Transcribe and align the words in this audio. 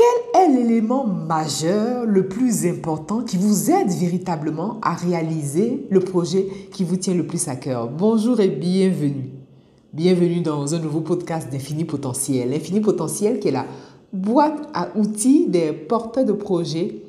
Quel 0.00 0.42
est 0.42 0.48
l'élément 0.48 1.04
majeur, 1.04 2.06
le 2.06 2.26
plus 2.26 2.64
important, 2.64 3.20
qui 3.20 3.36
vous 3.36 3.70
aide 3.70 3.90
véritablement 3.90 4.78
à 4.80 4.94
réaliser 4.94 5.86
le 5.90 6.00
projet 6.00 6.46
qui 6.72 6.84
vous 6.84 6.96
tient 6.96 7.12
le 7.12 7.26
plus 7.26 7.48
à 7.48 7.56
cœur? 7.56 7.90
Bonjour 7.90 8.40
et 8.40 8.48
bienvenue. 8.48 9.28
Bienvenue 9.92 10.40
dans 10.40 10.74
un 10.74 10.78
nouveau 10.78 11.02
podcast 11.02 11.52
d'Infini 11.52 11.84
Potentiel. 11.84 12.54
Infini 12.54 12.80
Potentiel 12.80 13.40
qui 13.40 13.48
est 13.48 13.50
la 13.50 13.66
boîte 14.10 14.70
à 14.72 14.88
outils 14.96 15.48
des 15.48 15.72
porteurs 15.72 16.24
de 16.24 16.32
projets 16.32 17.02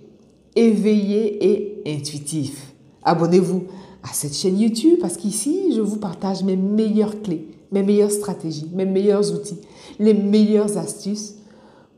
éveillés 0.57 1.47
et 1.47 1.83
intuitifs. 1.95 2.73
Abonnez-vous 3.03 3.63
à 4.03 4.11
cette 4.11 4.35
chaîne 4.35 4.59
YouTube 4.59 4.99
parce 4.99 5.15
qu'ici, 5.15 5.73
je 5.73 5.79
vous 5.79 5.95
partage 5.95 6.43
mes 6.43 6.57
meilleures 6.57 7.21
clés, 7.21 7.47
mes 7.71 7.83
meilleures 7.83 8.11
stratégies, 8.11 8.69
mes 8.73 8.85
meilleurs 8.85 9.33
outils, 9.33 9.61
les 9.97 10.13
meilleures 10.13 10.77
astuces 10.77 11.35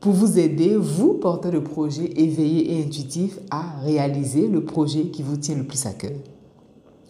pour 0.04 0.12
vous 0.12 0.38
aider, 0.38 0.76
vous, 0.76 1.14
porteurs 1.14 1.50
de 1.50 1.60
projets 1.60 2.10
éveillés 2.16 2.74
et 2.74 2.84
intuitifs, 2.84 3.38
à 3.50 3.80
réaliser 3.82 4.48
le 4.48 4.62
projet 4.62 5.04
qui 5.04 5.22
vous 5.22 5.38
tient 5.38 5.54
le 5.54 5.64
plus 5.64 5.86
à 5.86 5.92
cœur. 5.92 6.12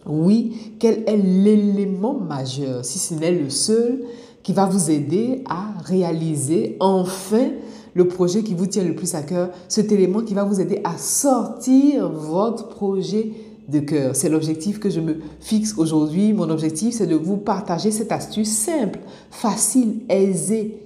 Oui, 0.05 0.53
quel 0.79 1.03
est 1.05 1.17
l'élément 1.17 2.13
majeur, 2.13 2.85
si 2.85 2.97
ce 2.97 3.13
n'est 3.13 3.33
le 3.33 3.49
seul, 3.49 4.05
qui 4.43 4.53
va 4.53 4.65
vous 4.65 4.89
aider 4.89 5.43
à 5.49 5.73
réaliser 5.83 6.77
enfin 6.79 7.49
le 7.95 8.07
projet 8.07 8.43
qui 8.43 8.53
vous 8.53 8.67
tient 8.67 8.85
le 8.85 8.95
plus 8.95 9.13
à 9.13 9.23
cœur, 9.23 9.49
cet 9.67 9.91
élément 9.91 10.21
qui 10.21 10.33
va 10.33 10.45
vous 10.45 10.61
aider 10.61 10.79
à 10.85 10.97
sortir 10.97 12.09
votre 12.09 12.69
projet 12.69 13.33
de 13.67 13.79
cœur? 13.79 14.15
C'est 14.15 14.29
l'objectif 14.29 14.79
que 14.79 14.89
je 14.89 15.01
me 15.01 15.17
fixe 15.41 15.73
aujourd'hui. 15.77 16.31
Mon 16.31 16.49
objectif, 16.49 16.95
c'est 16.95 17.07
de 17.07 17.15
vous 17.17 17.35
partager 17.35 17.91
cette 17.91 18.13
astuce 18.13 18.51
simple, 18.51 18.99
facile, 19.31 19.95
aisée, 20.07 20.84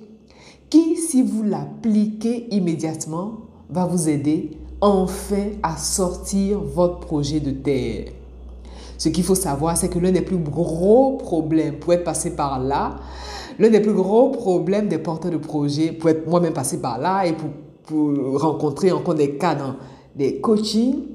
qui, 0.69 0.95
si 0.97 1.23
vous 1.23 1.43
l'appliquez 1.43 2.53
immédiatement, 2.53 3.39
va 3.69 3.85
vous 3.85 4.09
aider 4.09 4.51
enfin 4.81 5.47
à 5.63 5.77
sortir 5.77 6.59
votre 6.59 6.99
projet 6.99 7.39
de 7.39 7.51
terre. 7.51 8.11
Ce 8.97 9.09
qu'il 9.09 9.23
faut 9.23 9.35
savoir, 9.35 9.77
c'est 9.77 9.89
que 9.89 9.99
l'un 9.99 10.11
des 10.11 10.21
plus 10.21 10.37
gros 10.37 11.17
problèmes 11.17 11.79
pour 11.79 11.93
être 11.93 12.03
passé 12.03 12.35
par 12.35 12.59
là, 12.59 12.97
l'un 13.57 13.69
des 13.69 13.79
plus 13.79 13.93
gros 13.93 14.29
problèmes 14.29 14.87
des 14.87 14.97
porteurs 14.97 15.31
de 15.31 15.37
projets, 15.37 15.91
pour 15.91 16.09
être 16.09 16.27
moi-même 16.27 16.53
passé 16.53 16.79
par 16.81 16.99
là 16.99 17.25
et 17.25 17.33
pour, 17.33 17.49
rencontrer 18.35 18.91
encore 18.91 19.15
des 19.15 19.37
cas 19.37 19.55
dans 19.55 19.73
des 20.15 20.39
coachings, 20.41 21.05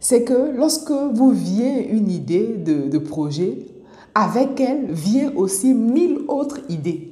c'est 0.00 0.22
que 0.24 0.56
lorsque 0.56 0.90
vous 0.90 1.30
vient 1.30 1.78
une 1.78 2.10
idée 2.10 2.54
de, 2.56 2.88
de 2.88 2.98
projet, 2.98 3.66
avec 4.14 4.58
elle 4.58 4.90
vient 4.90 5.30
aussi 5.36 5.74
mille 5.74 6.20
autres 6.28 6.60
idées. 6.70 7.11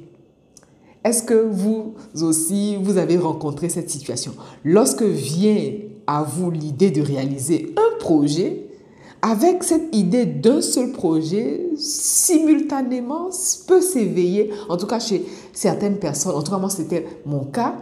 Est-ce 1.03 1.23
que 1.23 1.33
vous 1.33 1.95
aussi, 2.21 2.77
vous 2.81 2.97
avez 2.97 3.17
rencontré 3.17 3.69
cette 3.69 3.89
situation? 3.89 4.33
Lorsque 4.63 5.01
vient 5.01 5.71
à 6.05 6.23
vous 6.23 6.51
l'idée 6.51 6.91
de 6.91 7.01
réaliser 7.01 7.73
un 7.75 7.97
projet, 7.97 8.67
avec 9.23 9.63
cette 9.63 9.95
idée 9.95 10.25
d'un 10.25 10.61
seul 10.61 10.91
projet, 10.91 11.69
simultanément 11.75 13.29
peut 13.67 13.81
s'éveiller, 13.81 14.51
en 14.69 14.77
tout 14.77 14.87
cas 14.87 14.99
chez 14.99 15.25
certaines 15.53 15.97
personnes, 15.97 16.35
en 16.35 16.41
tout 16.41 16.51
cas 16.51 16.57
moi 16.57 16.69
c'était 16.69 17.05
mon 17.25 17.45
cas, 17.45 17.75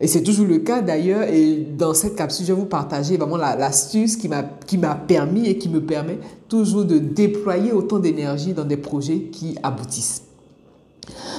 et 0.00 0.06
c'est 0.06 0.22
toujours 0.22 0.46
le 0.46 0.58
cas 0.58 0.82
d'ailleurs, 0.82 1.22
et 1.24 1.56
dans 1.56 1.94
cette 1.94 2.16
capsule, 2.16 2.46
je 2.46 2.52
vais 2.52 2.58
vous 2.58 2.66
partager 2.66 3.16
vraiment 3.16 3.36
l'astuce 3.36 4.16
qui 4.16 4.28
m'a 4.28 4.94
permis 4.94 5.46
et 5.46 5.58
qui 5.58 5.68
me 5.68 5.80
permet 5.80 6.18
toujours 6.48 6.84
de 6.84 6.98
déployer 6.98 7.72
autant 7.72 7.98
d'énergie 7.98 8.52
dans 8.52 8.64
des 8.64 8.78
projets 8.78 9.20
qui 9.30 9.56
aboutissent. 9.62 10.22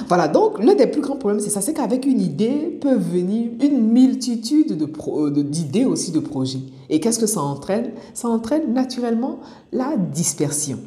Voilà, 0.08 0.28
donc 0.28 0.62
l'un 0.62 0.74
des 0.74 0.86
plus 0.86 1.00
grands 1.00 1.16
problèmes, 1.16 1.40
c'est 1.40 1.50
ça, 1.50 1.60
c'est 1.60 1.72
qu'avec 1.72 2.04
une 2.06 2.20
idée 2.20 2.78
peut 2.80 2.96
venir 2.96 3.50
une 3.62 3.90
multitude 3.90 4.76
euh, 5.08 5.30
d'idées 5.42 5.84
aussi 5.84 6.12
de 6.12 6.20
projets. 6.20 6.60
Et 6.90 7.00
qu'est-ce 7.00 7.18
que 7.18 7.26
ça 7.26 7.40
entraîne? 7.40 7.92
Ça 8.12 8.28
entraîne 8.28 8.72
naturellement 8.74 9.40
la 9.72 9.96
dispersion. 9.96 10.78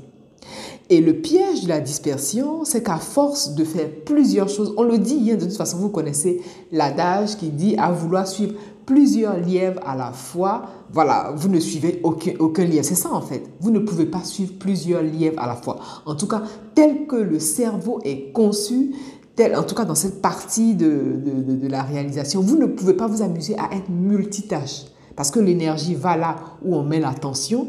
Et 0.90 1.02
le 1.02 1.14
piège 1.14 1.64
de 1.64 1.70
la 1.70 1.82
dispersion, 1.82 2.64
c'est 2.64 2.82
qu'à 2.84 2.98
force 2.98 3.56
de 3.56 3.66
faire 3.66 3.90
plusieurs 4.06 4.48
choses, 4.48 4.74
on 4.78 4.84
le 4.84 4.98
dit, 4.98 5.32
hein, 5.32 5.36
de 5.36 5.46
toute 5.46 5.58
façon, 5.58 5.78
vous 5.78 5.90
connaissez 5.90 6.42
l'adage 6.72 7.36
qui 7.36 7.48
dit 7.50 7.76
à 7.78 7.92
vouloir 7.92 8.26
suivre 8.26 8.54
plusieurs 8.88 9.38
lièvres 9.38 9.82
à 9.86 9.96
la 9.96 10.12
fois, 10.12 10.64
voilà, 10.92 11.34
vous 11.36 11.50
ne 11.50 11.60
suivez 11.60 12.00
aucun, 12.04 12.32
aucun 12.40 12.64
lièvre. 12.64 12.86
C'est 12.86 12.96
ça 12.96 13.14
en 13.14 13.22
fait. 13.22 13.44
Vous 13.60 13.70
ne 13.70 13.80
pouvez 13.80 14.06
pas 14.06 14.24
suivre 14.24 14.54
plusieurs 14.58 15.04
lièvres 15.04 15.40
à 15.40 15.46
la 15.46 15.56
fois. 15.56 15.78
En 16.06 16.16
tout 16.16 16.26
cas, 16.26 16.42
tel 16.74 17.06
que 17.06 17.18
le 17.18 17.38
cerveau 17.38 18.00
est 18.04 18.32
conçu, 18.32 18.96
tel, 19.36 19.56
en 19.56 19.64
tout 19.64 19.76
cas 19.76 19.84
dans 19.84 19.94
cette 19.94 20.22
partie 20.22 20.74
de, 20.74 21.20
de, 21.26 21.68
la 21.68 21.84
réalisation, 21.84 22.42
vous 22.42 22.58
ne 22.58 22.66
pouvez 22.66 22.94
pas 22.94 23.08
vous 23.08 23.22
amuser 23.22 23.56
à 23.58 23.76
être 23.76 23.90
multitâche. 23.90 24.86
Parce 25.18 25.32
que 25.32 25.40
l'énergie 25.40 25.94
va 25.94 26.16
là 26.16 26.38
où 26.64 26.76
on 26.76 26.84
met 26.84 27.00
l'attention. 27.00 27.68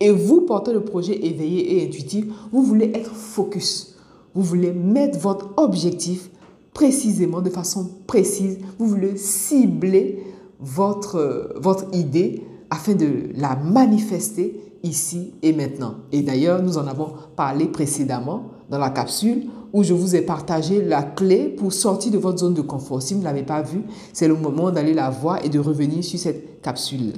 Et 0.00 0.10
vous, 0.10 0.42
portez 0.42 0.72
le 0.72 0.84
projet 0.84 1.26
éveillé 1.26 1.78
et 1.78 1.86
intuitif, 1.88 2.26
vous 2.52 2.62
voulez 2.62 2.92
être 2.94 3.14
focus. 3.14 3.96
Vous 4.34 4.42
voulez 4.42 4.72
mettre 4.72 5.18
votre 5.18 5.48
objectif 5.56 6.28
précisément, 6.74 7.40
de 7.40 7.50
façon 7.50 7.88
précise. 8.06 8.58
Vous 8.78 8.86
voulez 8.86 9.16
cibler 9.16 10.22
votre, 10.60 11.52
votre 11.56 11.84
idée 11.94 12.44
afin 12.70 12.94
de 12.94 13.30
la 13.34 13.56
manifester 13.56 14.60
ici 14.82 15.32
et 15.42 15.52
maintenant. 15.52 15.94
Et 16.12 16.22
d'ailleurs, 16.22 16.62
nous 16.62 16.78
en 16.78 16.86
avons 16.86 17.12
parlé 17.36 17.66
précédemment 17.66 18.44
dans 18.70 18.78
la 18.78 18.90
capsule 18.90 19.46
où 19.72 19.82
je 19.82 19.92
vous 19.92 20.16
ai 20.16 20.22
partagé 20.22 20.82
la 20.82 21.02
clé 21.02 21.48
pour 21.48 21.72
sortir 21.72 22.12
de 22.12 22.18
votre 22.18 22.38
zone 22.38 22.54
de 22.54 22.62
confort. 22.62 23.02
Si 23.02 23.14
vous 23.14 23.20
ne 23.20 23.24
l'avez 23.24 23.42
pas 23.42 23.62
vue, 23.62 23.82
c'est 24.12 24.28
le 24.28 24.34
moment 24.34 24.70
d'aller 24.70 24.94
la 24.94 25.10
voir 25.10 25.44
et 25.44 25.48
de 25.48 25.58
revenir 25.58 26.02
sur 26.04 26.18
cette 26.18 26.62
capsule. 26.62 27.12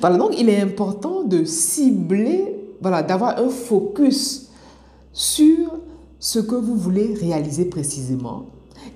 Voilà, 0.00 0.16
donc 0.16 0.38
il 0.38 0.48
est 0.48 0.60
important 0.60 1.24
de 1.24 1.44
cibler, 1.44 2.54
voilà, 2.80 3.02
d'avoir 3.02 3.38
un 3.38 3.48
focus 3.48 4.48
sur 5.12 5.78
ce 6.18 6.38
que 6.38 6.54
vous 6.54 6.76
voulez 6.76 7.14
réaliser 7.14 7.66
précisément 7.66 8.46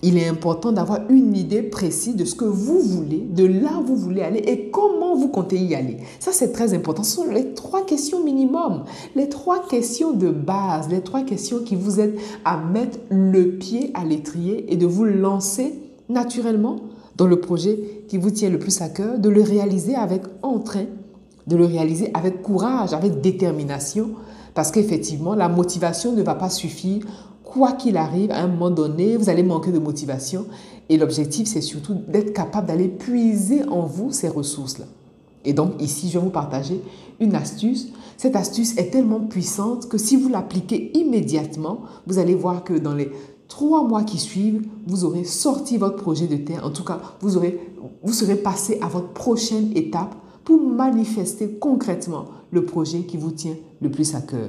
il 0.02 0.18
est 0.18 0.26
important 0.26 0.72
d'avoir 0.72 1.00
une 1.08 1.36
idée 1.36 1.62
précise 1.62 2.16
de 2.16 2.24
ce 2.24 2.34
que 2.34 2.44
vous 2.44 2.80
voulez, 2.80 3.18
de 3.18 3.44
là 3.44 3.78
où 3.80 3.86
vous 3.86 3.96
voulez 3.96 4.22
aller 4.22 4.40
et 4.40 4.70
comment 4.70 5.14
vous 5.16 5.28
comptez 5.28 5.58
y 5.58 5.74
aller. 5.74 5.98
Ça, 6.20 6.32
c'est 6.32 6.52
très 6.52 6.74
important. 6.74 7.02
Ce 7.02 7.16
sont 7.16 7.30
les 7.30 7.54
trois 7.54 7.84
questions 7.84 8.24
minimum, 8.24 8.84
les 9.14 9.28
trois 9.28 9.66
questions 9.66 10.12
de 10.12 10.30
base, 10.30 10.88
les 10.88 11.00
trois 11.00 11.22
questions 11.22 11.60
qui 11.60 11.76
vous 11.76 12.00
aident 12.00 12.16
à 12.44 12.56
mettre 12.56 12.98
le 13.10 13.58
pied 13.58 13.90
à 13.94 14.04
l'étrier 14.04 14.72
et 14.72 14.76
de 14.76 14.86
vous 14.86 15.04
lancer 15.04 15.74
naturellement 16.08 16.76
dans 17.16 17.26
le 17.26 17.40
projet 17.40 18.04
qui 18.08 18.18
vous 18.18 18.30
tient 18.30 18.50
le 18.50 18.58
plus 18.58 18.80
à 18.80 18.88
cœur, 18.88 19.18
de 19.18 19.28
le 19.28 19.42
réaliser 19.42 19.94
avec 19.94 20.22
entrain, 20.42 20.86
de 21.46 21.56
le 21.56 21.64
réaliser 21.64 22.10
avec 22.14 22.42
courage, 22.42 22.92
avec 22.92 23.20
détermination, 23.20 24.10
parce 24.54 24.70
qu'effectivement, 24.70 25.34
la 25.34 25.48
motivation 25.48 26.12
ne 26.12 26.22
va 26.22 26.34
pas 26.34 26.50
suffire 26.50 27.04
quoi 27.52 27.72
qu'il 27.72 27.96
arrive, 27.96 28.30
à 28.30 28.38
un 28.38 28.46
moment 28.46 28.70
donné, 28.70 29.16
vous 29.16 29.28
allez 29.28 29.42
manquer 29.42 29.72
de 29.72 29.78
motivation. 29.78 30.46
Et 30.88 30.96
l'objectif, 30.96 31.46
c'est 31.46 31.60
surtout 31.60 31.96
d'être 32.08 32.32
capable 32.32 32.66
d'aller 32.66 32.88
puiser 32.88 33.64
en 33.68 33.82
vous 33.82 34.10
ces 34.10 34.28
ressources-là. 34.28 34.86
Et 35.44 35.52
donc 35.52 35.80
ici, 35.80 36.08
je 36.08 36.18
vais 36.18 36.24
vous 36.24 36.30
partager 36.30 36.80
une 37.20 37.34
astuce. 37.34 37.88
Cette 38.16 38.36
astuce 38.36 38.76
est 38.78 38.90
tellement 38.90 39.20
puissante 39.20 39.88
que 39.88 39.98
si 39.98 40.16
vous 40.16 40.28
l'appliquez 40.28 40.96
immédiatement, 40.96 41.80
vous 42.06 42.18
allez 42.18 42.34
voir 42.34 42.64
que 42.64 42.74
dans 42.74 42.94
les 42.94 43.10
trois 43.48 43.84
mois 43.84 44.04
qui 44.04 44.18
suivent, 44.18 44.66
vous 44.86 45.04
aurez 45.04 45.24
sorti 45.24 45.76
votre 45.76 45.96
projet 45.96 46.26
de 46.26 46.36
terre. 46.36 46.64
En 46.64 46.70
tout 46.70 46.84
cas, 46.84 47.00
vous, 47.20 47.36
aurez, 47.36 47.60
vous 48.02 48.12
serez 48.12 48.36
passé 48.36 48.78
à 48.80 48.88
votre 48.88 49.08
prochaine 49.08 49.72
étape 49.74 50.14
pour 50.44 50.60
manifester 50.60 51.50
concrètement 51.60 52.26
le 52.50 52.64
projet 52.64 53.00
qui 53.00 53.16
vous 53.16 53.30
tient 53.30 53.56
le 53.80 53.90
plus 53.90 54.14
à 54.14 54.20
cœur. 54.20 54.48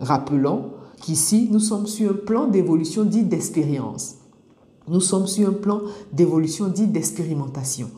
Rappelons 0.00 0.70
qu'ici, 1.04 1.48
nous 1.50 1.60
sommes 1.60 1.86
sur 1.86 2.10
un 2.10 2.14
plan 2.14 2.46
d'évolution 2.46 3.04
dit 3.04 3.24
d'expérience. 3.24 4.14
Nous 4.88 5.00
sommes 5.00 5.26
sur 5.26 5.48
un 5.48 5.52
plan 5.52 5.82
d'évolution 6.12 6.68
dit 6.68 6.86
d'expérimentation. 6.86 7.90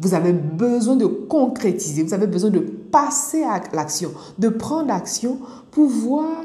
Vous 0.00 0.14
avez 0.14 0.32
besoin 0.32 0.94
de 0.94 1.06
concrétiser, 1.06 2.04
vous 2.04 2.14
avez 2.14 2.28
besoin 2.28 2.50
de 2.50 2.60
passer 2.60 3.42
à 3.42 3.60
l'action, 3.72 4.12
de 4.38 4.48
prendre 4.48 4.88
l'action 4.88 5.38
pour 5.72 5.88
voir 5.88 6.44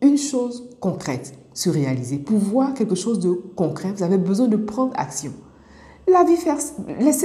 une 0.00 0.16
chose 0.16 0.68
concrète 0.80 1.34
se 1.52 1.68
réaliser, 1.68 2.18
pour 2.18 2.38
voir 2.38 2.72
quelque 2.72 2.94
chose 2.94 3.18
de 3.18 3.32
concret. 3.32 3.92
Vous 3.94 4.02
avez 4.02 4.18
besoin 4.18 4.48
de 4.48 4.56
prendre 4.56 4.92
action. 4.94 5.32
La 6.08 6.24
vie 6.24 6.36
faire, 6.36 6.56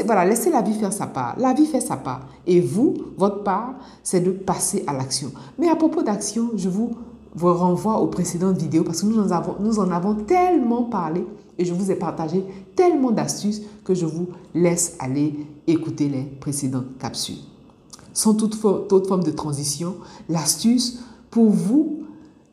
voilà, 0.06 0.26
laissez 0.26 0.52
la 0.52 0.62
vie 0.62 0.74
faire 0.74 0.92
sa 0.92 1.08
part. 1.08 1.36
La 1.40 1.54
vie 1.54 1.66
fait 1.66 1.80
sa 1.80 1.96
part. 1.96 2.28
Et 2.46 2.60
vous, 2.60 2.96
votre 3.18 3.44
part, 3.44 3.76
c'est 4.04 4.20
de 4.20 4.32
passer 4.32 4.84
à 4.88 4.94
l'action. 4.94 5.32
Mais 5.58 5.70
à 5.70 5.76
propos 5.76 6.04
d'action, 6.04 6.52
je 6.56 6.68
vous 6.68 6.92
vous 7.36 7.54
renvoie 7.54 8.00
aux 8.00 8.08
précédentes 8.08 8.58
vidéos 8.58 8.84
parce 8.84 9.02
que 9.02 9.08
nous 9.08 9.20
en 9.20 9.32
avons, 9.32 9.56
nous 9.60 9.80
en 9.80 9.92
avons 9.92 10.16
tellement 10.16 10.84
parlé 10.84 11.26
et 11.58 11.66
je 11.66 11.74
vous 11.74 11.92
ai 11.92 11.96
partagé 11.96 12.44
tellement 12.76 13.12
d'astuces 13.12 13.62
que 13.84 13.94
je 13.94 14.06
vous 14.06 14.28
laisse 14.54 14.96
aller 15.00 15.36
écouter 15.68 16.10
les 16.10 16.24
précédentes 16.24 16.98
capsules. 17.00 17.40
Sans 18.14 18.34
toute, 18.34 18.58
toute 18.88 19.08
forme 19.08 19.24
de 19.24 19.32
transition, 19.32 19.96
l'astuce 20.30 21.00
pour 21.30 21.50
vous, 21.50 22.04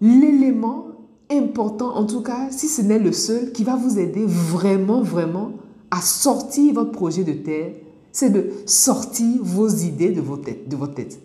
l'élément 0.00 0.86
important, 1.30 1.96
en 1.96 2.04
tout 2.04 2.20
cas, 2.20 2.50
si 2.50 2.68
ce 2.68 2.82
n'est 2.82 2.98
le 2.98 3.12
seul, 3.12 3.52
qui 3.52 3.64
va 3.64 3.76
vous 3.76 3.98
aider 3.98 4.24
vraiment, 4.26 5.02
vraiment 5.02 5.52
à 5.90 6.00
sortir 6.00 6.74
votre 6.74 6.92
projet 6.92 7.24
de 7.24 7.32
terre, 7.32 7.74
c'est 8.12 8.30
de 8.30 8.50
sortir 8.66 9.40
vos 9.40 9.68
idées 9.68 10.10
de, 10.10 10.20
vos 10.20 10.36
têtes, 10.36 10.68
de 10.68 10.76
votre 10.76 10.94
tête. 10.94 11.18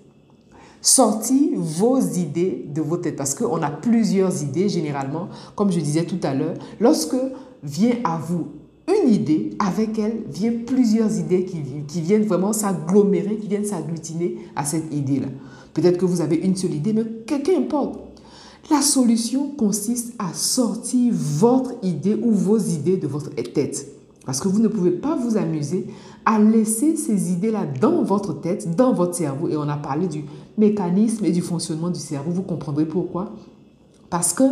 Sortir 0.81 1.51
vos 1.55 1.99
idées 1.99 2.65
de 2.73 2.81
vos 2.81 2.97
têtes 2.97 3.15
parce 3.15 3.33
qu'on 3.33 3.61
a 3.61 3.69
plusieurs 3.69 4.43
idées 4.43 4.69
généralement, 4.69 5.29
comme 5.55 5.71
je 5.71 5.79
disais 5.79 6.05
tout 6.05 6.19
à 6.23 6.33
l'heure. 6.33 6.55
Lorsque 6.79 7.15
vient 7.63 7.95
à 8.03 8.17
vous 8.17 8.47
une 8.87 9.13
idée, 9.13 9.49
avec 9.59 9.99
elle 9.99 10.23
viennent 10.29 10.63
plusieurs 10.63 11.17
idées 11.17 11.43
qui, 11.43 11.57
qui 11.87 12.01
viennent 12.01 12.23
vraiment 12.23 12.53
s'agglomérer, 12.53 13.35
qui 13.35 13.47
viennent 13.47 13.65
s'agglutiner 13.65 14.37
à 14.55 14.63
cette 14.63 14.93
idée-là. 14.93 15.27
Peut-être 15.73 15.97
que 15.97 16.05
vous 16.05 16.21
avez 16.21 16.37
une 16.37 16.55
seule 16.55 16.73
idée, 16.73 16.93
mais 16.93 17.03
qu'importe. 17.25 17.99
La 18.71 18.81
solution 18.81 19.49
consiste 19.49 20.13
à 20.19 20.33
sortir 20.33 21.13
votre 21.13 21.73
idée 21.83 22.15
ou 22.15 22.31
vos 22.31 22.57
idées 22.57 22.97
de 22.97 23.07
votre 23.07 23.29
tête. 23.29 23.87
Parce 24.25 24.41
que 24.41 24.49
vous 24.49 24.59
ne 24.59 24.67
pouvez 24.67 24.91
pas 24.91 25.15
vous 25.15 25.37
amuser 25.37 25.87
à 26.25 26.37
laisser 26.37 26.97
ces 26.97 27.31
idées-là 27.31 27.65
dans 27.79 28.03
votre 28.03 28.33
tête, 28.33 28.75
dans 28.75 28.91
votre 28.91 29.15
cerveau. 29.15 29.47
Et 29.47 29.55
on 29.55 29.69
a 29.69 29.77
parlé 29.77 30.07
du 30.07 30.25
mécanisme 30.57 31.25
et 31.25 31.31
du 31.31 31.41
fonctionnement 31.41 31.89
du 31.89 31.99
cerveau. 31.99 32.31
Vous 32.31 32.43
comprendrez 32.43 32.85
pourquoi. 32.85 33.33
Parce 34.09 34.33
que 34.33 34.43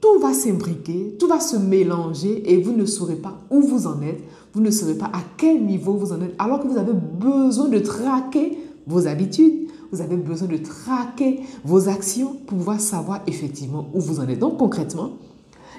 tout 0.00 0.20
va 0.20 0.34
s'imbriquer, 0.34 1.16
tout 1.18 1.28
va 1.28 1.40
se 1.40 1.56
mélanger 1.56 2.52
et 2.52 2.60
vous 2.60 2.72
ne 2.72 2.84
saurez 2.84 3.16
pas 3.16 3.38
où 3.50 3.60
vous 3.60 3.86
en 3.86 4.00
êtes. 4.02 4.22
Vous 4.52 4.60
ne 4.60 4.70
saurez 4.70 4.94
pas 4.94 5.06
à 5.12 5.20
quel 5.36 5.64
niveau 5.64 5.94
vous 5.94 6.12
en 6.12 6.20
êtes. 6.20 6.34
Alors 6.38 6.60
que 6.60 6.68
vous 6.68 6.78
avez 6.78 6.92
besoin 6.92 7.68
de 7.68 7.78
traquer 7.78 8.58
vos 8.86 9.06
habitudes. 9.06 9.68
Vous 9.92 10.00
avez 10.00 10.16
besoin 10.16 10.48
de 10.48 10.56
traquer 10.56 11.40
vos 11.64 11.88
actions 11.88 12.34
pour 12.46 12.58
pouvoir 12.58 12.80
savoir 12.80 13.20
effectivement 13.26 13.88
où 13.94 14.00
vous 14.00 14.20
en 14.20 14.28
êtes. 14.28 14.40
Donc 14.40 14.58
concrètement, 14.58 15.10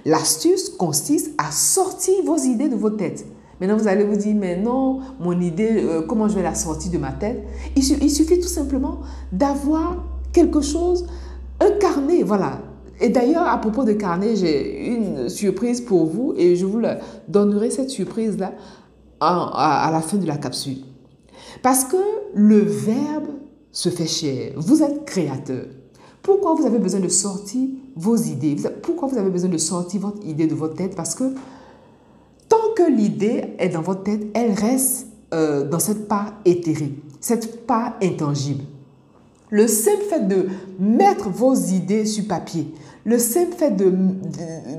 L'astuce 0.06 0.70
consiste 0.70 1.32
à 1.40 1.52
sortir 1.52 2.14
vos 2.24 2.38
idées 2.38 2.70
de 2.70 2.76
vos 2.76 2.92
têtes. 2.92 3.26
Maintenant, 3.60 3.78
vous 3.78 3.88
allez 3.88 4.04
vous 4.04 4.16
dire, 4.16 4.36
mais 4.36 4.58
non, 4.58 5.00
mon 5.20 5.40
idée, 5.40 5.84
euh, 5.84 6.02
comment 6.02 6.28
je 6.28 6.36
vais 6.36 6.44
la 6.44 6.56
sortir 6.56 6.92
de 6.92 6.98
ma 6.98 7.12
tête? 7.12 7.44
Il, 7.76 7.84
suffit 7.84 8.40
tout 8.40 8.48
simplement 8.48 9.00
d'avoir 9.32 10.04
quelque 10.34 10.62
chose, 10.62 11.06
un 11.60 11.72
carnet, 11.80 12.24
voilà. 12.24 12.60
Et 13.00 13.10
d'ailleurs, 13.10 13.48
à 13.48 13.58
propos 13.60 13.84
de 13.84 13.94
carnet, 13.94 14.36
j'ai 14.36 14.88
une 14.88 15.30
surprise 15.30 15.82
pour 15.82 16.06
vous 16.06 16.34
et 16.38 16.56
je 16.56 16.66
vous 16.66 16.82
donnerai 17.28 17.70
cette 17.70 17.90
surprise-là 17.90 18.54
à, 19.20 19.88
à 19.88 19.92
la 19.92 20.02
fin 20.02 20.18
de 20.18 20.26
la 20.26 20.38
capsule. 20.38 20.80
Parce 21.62 21.86
que 21.86 21.98
le 22.34 22.60
verbe 22.60 23.28
se 23.72 23.90
fait 23.90 24.08
cher. 24.08 24.54
Vous 24.58 24.84
êtes 24.84 25.06
créateur. 25.06 25.66
Pourquoi 26.22 26.56
vous 26.56 26.66
avez 26.66 26.80
besoin 26.80 27.02
de 27.02 27.08
sortir 27.08 27.68
vos 27.96 28.16
idées? 28.16 28.56
Pourquoi 28.82 29.08
vous 29.08 29.18
avez 29.18 29.30
besoin 29.30 29.50
de 29.50 29.58
sortir 29.58 30.02
votre 30.02 30.26
idée 30.26 30.48
de 30.48 30.56
votre 30.56 30.74
tête? 30.74 30.96
Parce 30.96 31.14
que 31.14 31.36
que 32.76 32.90
l'idée 32.90 33.56
est 33.58 33.70
dans 33.70 33.82
votre 33.82 34.04
tête, 34.04 34.22
elle 34.34 34.52
reste 34.52 35.08
euh, 35.34 35.68
dans 35.68 35.80
cette 35.80 36.08
part 36.08 36.34
éthérique, 36.46 37.04
cette 37.20 37.66
part 37.66 37.96
intangible. 38.02 38.64
Le 39.50 39.68
simple 39.68 40.04
fait 40.10 40.28
de 40.28 40.48
mettre 40.80 41.30
vos 41.30 41.56
idées 41.56 42.06
sur 42.06 42.28
papier, 42.28 42.74
le 43.06 43.20
simple 43.20 43.56
fait 43.56 43.72
de, 43.72 43.94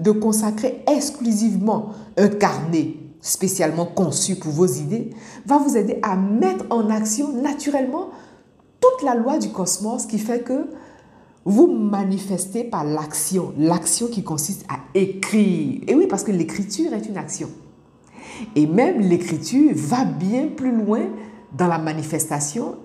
de 0.00 0.10
consacrer 0.10 0.82
exclusivement 0.86 1.90
un 2.16 2.28
carnet 2.28 2.94
spécialement 3.20 3.86
conçu 3.86 4.36
pour 4.36 4.52
vos 4.52 4.66
idées, 4.66 5.10
va 5.46 5.58
vous 5.58 5.76
aider 5.76 5.98
à 6.02 6.16
mettre 6.16 6.64
en 6.70 6.90
action 6.90 7.32
naturellement 7.32 8.10
toute 8.80 9.04
la 9.04 9.14
loi 9.14 9.38
du 9.38 9.48
cosmos 9.50 10.06
qui 10.06 10.18
fait 10.18 10.40
que 10.40 10.66
vous 11.44 11.66
manifestez 11.68 12.64
par 12.64 12.84
l'action, 12.84 13.52
l'action 13.56 14.08
qui 14.08 14.22
consiste 14.22 14.64
à 14.68 14.78
écrire. 14.98 15.80
Et 15.86 15.94
oui, 15.94 16.06
parce 16.08 16.24
que 16.24 16.32
l'écriture 16.32 16.92
est 16.92 17.06
une 17.06 17.16
action. 17.16 17.48
Et 18.54 18.66
même 18.66 19.00
l'écriture 19.00 19.72
va 19.74 20.04
bien 20.04 20.48
plus 20.48 20.72
loin 20.72 21.02
dans 21.56 21.68
la 21.68 21.78
manifestation. 21.78 22.76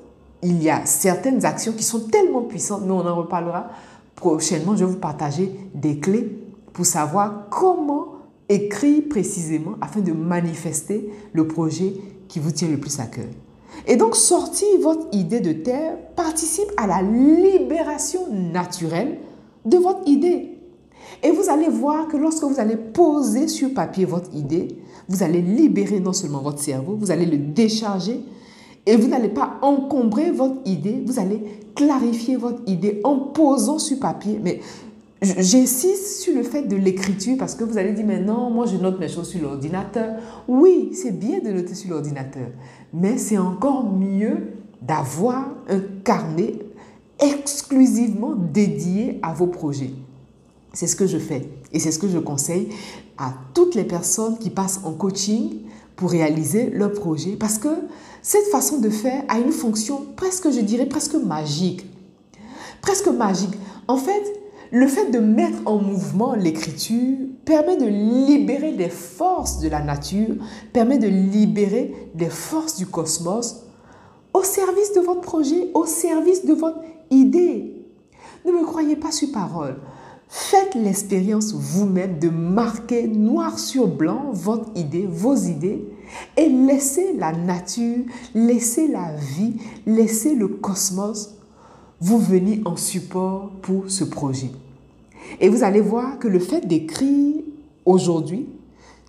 Il 0.43 0.61
y 0.61 0.69
a 0.69 0.85
certaines 0.85 1.45
actions 1.45 1.73
qui 1.73 1.83
sont 1.83 2.07
tellement 2.07 2.41
puissantes, 2.41 2.81
mais 2.85 2.91
on 2.91 3.05
en 3.05 3.15
reparlera 3.15 3.69
prochainement. 4.15 4.75
Je 4.75 4.85
vais 4.85 4.91
vous 4.91 4.99
partager 4.99 5.51
des 5.73 5.99
clés 5.99 6.37
pour 6.73 6.85
savoir 6.85 7.49
comment 7.49 8.07
écrire 8.49 9.03
précisément 9.09 9.75
afin 9.81 10.01
de 10.01 10.11
manifester 10.11 11.09
le 11.33 11.47
projet 11.47 11.93
qui 12.27 12.39
vous 12.39 12.51
tient 12.51 12.67
le 12.67 12.77
plus 12.77 12.99
à 12.99 13.05
cœur. 13.05 13.25
Et 13.87 13.95
donc 13.95 14.15
sortir 14.15 14.67
votre 14.81 15.07
idée 15.11 15.39
de 15.39 15.53
terre 15.53 15.97
participe 16.15 16.71
à 16.77 16.87
la 16.87 17.01
libération 17.01 18.21
naturelle 18.31 19.19
de 19.65 19.77
votre 19.77 20.07
idée. 20.07 20.57
Et 21.23 21.31
vous 21.31 21.49
allez 21.49 21.69
voir 21.69 22.07
que 22.07 22.17
lorsque 22.17 22.43
vous 22.43 22.59
allez 22.59 22.75
poser 22.75 23.47
sur 23.47 23.73
papier 23.73 24.05
votre 24.05 24.33
idée, 24.35 24.77
vous 25.11 25.23
allez 25.23 25.41
libérer 25.41 25.99
non 25.99 26.13
seulement 26.13 26.41
votre 26.41 26.59
cerveau, 26.59 26.95
vous 26.99 27.11
allez 27.11 27.25
le 27.25 27.37
décharger 27.37 28.21
et 28.85 28.95
vous 28.95 29.07
n'allez 29.07 29.29
pas 29.29 29.59
encombrer 29.61 30.31
votre 30.31 30.59
idée, 30.65 31.03
vous 31.05 31.19
allez 31.19 31.41
clarifier 31.75 32.37
votre 32.37 32.61
idée 32.65 33.01
en 33.03 33.17
posant 33.17 33.77
sur 33.77 33.99
papier. 33.99 34.39
Mais 34.41 34.61
J'insiste 35.21 36.21
sur 36.21 36.33
le 36.33 36.41
fait 36.41 36.63
de 36.63 36.75
l'écriture 36.75 37.37
parce 37.37 37.53
que 37.53 37.63
vous 37.63 37.77
allez 37.77 37.91
dire, 37.91 38.05
mais 38.07 38.19
non, 38.19 38.49
moi 38.49 38.65
je 38.65 38.75
note 38.77 38.99
mes 38.99 39.07
choses 39.07 39.29
sur 39.29 39.39
l'ordinateur. 39.39 40.15
Oui, 40.47 40.89
c'est 40.93 41.11
bien 41.11 41.39
de 41.39 41.51
noter 41.51 41.75
sur 41.75 41.91
l'ordinateur, 41.91 42.47
mais 42.91 43.19
c'est 43.19 43.37
encore 43.37 43.85
mieux 43.85 44.53
d'avoir 44.81 45.49
un 45.69 45.79
carnet 46.03 46.55
exclusivement 47.19 48.33
dédié 48.33 49.19
à 49.21 49.31
vos 49.31 49.45
projets. 49.45 49.91
C'est 50.73 50.87
ce 50.87 50.95
que 50.95 51.05
je 51.05 51.19
fais 51.19 51.47
et 51.71 51.77
c'est 51.77 51.91
ce 51.91 51.99
que 51.99 52.07
je 52.07 52.17
conseille 52.17 52.69
à 53.21 53.33
toutes 53.53 53.75
les 53.75 53.83
personnes 53.83 54.37
qui 54.39 54.49
passent 54.49 54.81
en 54.83 54.93
coaching 54.93 55.61
pour 55.95 56.09
réaliser 56.09 56.71
leur 56.71 56.91
projet 56.91 57.37
parce 57.39 57.59
que 57.59 57.69
cette 58.23 58.47
façon 58.47 58.79
de 58.79 58.89
faire 58.89 59.23
a 59.27 59.37
une 59.39 59.51
fonction 59.51 60.01
presque, 60.15 60.49
je 60.49 60.59
dirais, 60.59 60.87
presque 60.87 61.13
magique. 61.15 61.85
Presque 62.81 63.07
magique. 63.07 63.53
En 63.87 63.97
fait, 63.97 64.23
le 64.71 64.87
fait 64.87 65.11
de 65.11 65.19
mettre 65.19 65.59
en 65.65 65.77
mouvement 65.77 66.33
l'écriture 66.33 67.17
permet 67.45 67.77
de 67.77 67.85
libérer 67.85 68.71
des 68.71 68.89
forces 68.89 69.59
de 69.59 69.69
la 69.69 69.81
nature, 69.81 70.35
permet 70.73 70.97
de 70.97 71.07
libérer 71.07 71.93
des 72.15 72.29
forces 72.29 72.77
du 72.77 72.87
cosmos 72.87 73.63
au 74.33 74.43
service 74.43 74.93
de 74.93 75.01
votre 75.01 75.21
projet, 75.21 75.69
au 75.73 75.85
service 75.85 76.45
de 76.45 76.53
votre 76.53 76.79
idée. 77.11 77.85
Ne 78.45 78.51
me 78.51 78.63
croyez 78.63 78.95
pas 78.95 79.11
sur 79.11 79.31
parole. 79.31 79.77
Faites 80.33 80.75
l'expérience 80.75 81.53
vous-même 81.53 82.17
de 82.17 82.29
marquer 82.29 83.05
noir 83.05 83.59
sur 83.59 83.87
blanc 83.87 84.29
votre 84.31 84.69
idée, 84.75 85.05
vos 85.05 85.35
idées, 85.35 85.83
et 86.37 86.47
laissez 86.47 87.13
la 87.17 87.33
nature, 87.33 88.05
laissez 88.33 88.87
la 88.87 89.13
vie, 89.15 89.57
laissez 89.85 90.33
le 90.35 90.47
cosmos 90.47 91.35
vous 92.01 92.17
venez 92.17 92.61
en 92.65 92.75
support 92.75 93.51
pour 93.61 93.89
ce 93.89 94.03
projet. 94.03 94.49
Et 95.39 95.49
vous 95.49 95.63
allez 95.63 95.81
voir 95.81 96.17
que 96.17 96.27
le 96.27 96.39
fait 96.39 96.67
d'écrire 96.67 97.35
aujourd'hui, 97.85 98.47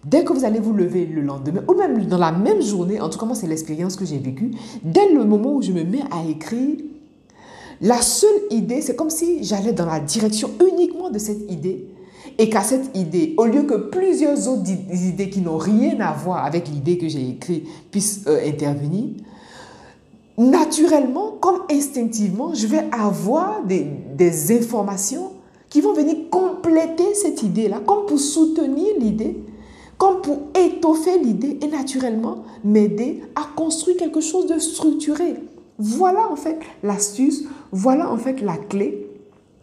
dès 0.05 0.25
que 0.25 0.33
vous 0.33 0.45
allez 0.45 0.61
vous 0.61 0.75
lever 0.75 1.07
le 1.07 1.23
lendemain, 1.23 1.63
ou 1.67 1.75
même 1.75 2.05
dans 2.05 2.19
la 2.19 2.33
même 2.33 2.61
journée, 2.61 3.01
en 3.01 3.09
tout 3.09 3.19
cas 3.19 3.25
moi 3.25 3.35
c'est 3.35 3.47
l'expérience 3.47 3.97
que 3.97 4.05
j'ai 4.05 4.19
vécue, 4.19 4.51
dès 4.85 5.11
le 5.11 5.25
moment 5.25 5.55
où 5.55 5.63
je 5.63 5.73
me 5.73 5.85
mets 5.85 6.03
à 6.11 6.29
écrire, 6.29 6.77
la 7.83 8.01
seule 8.01 8.43
idée, 8.51 8.81
c'est 8.81 8.95
comme 8.95 9.11
si 9.11 9.43
j'allais 9.43 9.73
dans 9.73 9.87
la 9.87 9.99
direction 9.99 10.51
uniquement 10.71 11.11
de 11.11 11.19
cette 11.19 11.51
idée 11.51 11.85
et 12.39 12.49
qu'à 12.49 12.63
cette 12.63 12.97
idée, 12.97 13.35
au 13.37 13.45
lieu 13.45 13.65
que 13.65 13.75
plusieurs 13.75 14.49
autres 14.49 14.71
idées 14.71 15.29
qui 15.29 15.41
n'ont 15.41 15.59
rien 15.59 15.99
à 15.99 16.13
voir 16.13 16.45
avec 16.45 16.69
l'idée 16.69 16.97
que 16.97 17.09
j'ai 17.09 17.29
écrite 17.29 17.67
puissent 17.91 18.23
euh, 18.29 18.49
intervenir, 18.49 19.07
naturellement, 20.39 21.33
comme 21.41 21.63
instinctivement, 21.71 22.55
je 22.55 22.69
vais 22.69 22.85
avoir 22.93 23.65
des, 23.65 23.85
des 24.15 24.57
informations 24.57 25.33
qui 25.69 25.81
vont 25.81 25.93
venir 25.93 26.17
compléter 26.31 27.15
cette 27.15 27.43
idée-là, 27.43 27.81
comme 27.85 28.07
pour 28.07 28.21
soutenir 28.21 28.93
l'idée, 28.99 29.37
comme 29.99 30.21
pour 30.21 30.39
étoffer 30.55 31.19
l'idée 31.19 31.59
et 31.61 31.67
naturellement 31.67 32.45
m'aider 32.63 33.25
à 33.35 33.43
construire 33.57 33.97
quelque 33.97 34.21
chose 34.21 34.47
de 34.47 34.61
structuré. 34.61 35.35
Voilà 35.85 36.31
en 36.31 36.37
fait 36.37 36.61
l'astuce, 36.85 37.43
voilà 37.73 38.09
en 38.09 38.17
fait 38.17 38.41
la 38.41 38.57
clé, 38.57 39.11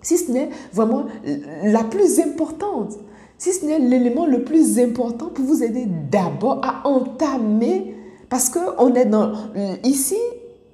si 0.01 0.17
ce 0.17 0.29
n'est 0.29 0.49
vraiment 0.73 1.05
la 1.63 1.85
plus 1.85 2.19
importante, 2.19 2.99
si 3.37 3.53
ce 3.53 3.65
n'est 3.65 3.79
l'élément 3.79 4.25
le 4.25 4.43
plus 4.43 4.79
important 4.79 5.27
pour 5.27 5.45
vous 5.45 5.63
aider 5.63 5.85
d'abord 6.11 6.59
à 6.61 6.85
entamer, 6.85 7.95
parce 8.27 8.49
qu'on 8.49 8.93
est 8.95 9.05
dans, 9.05 9.31
ici, 9.85 10.17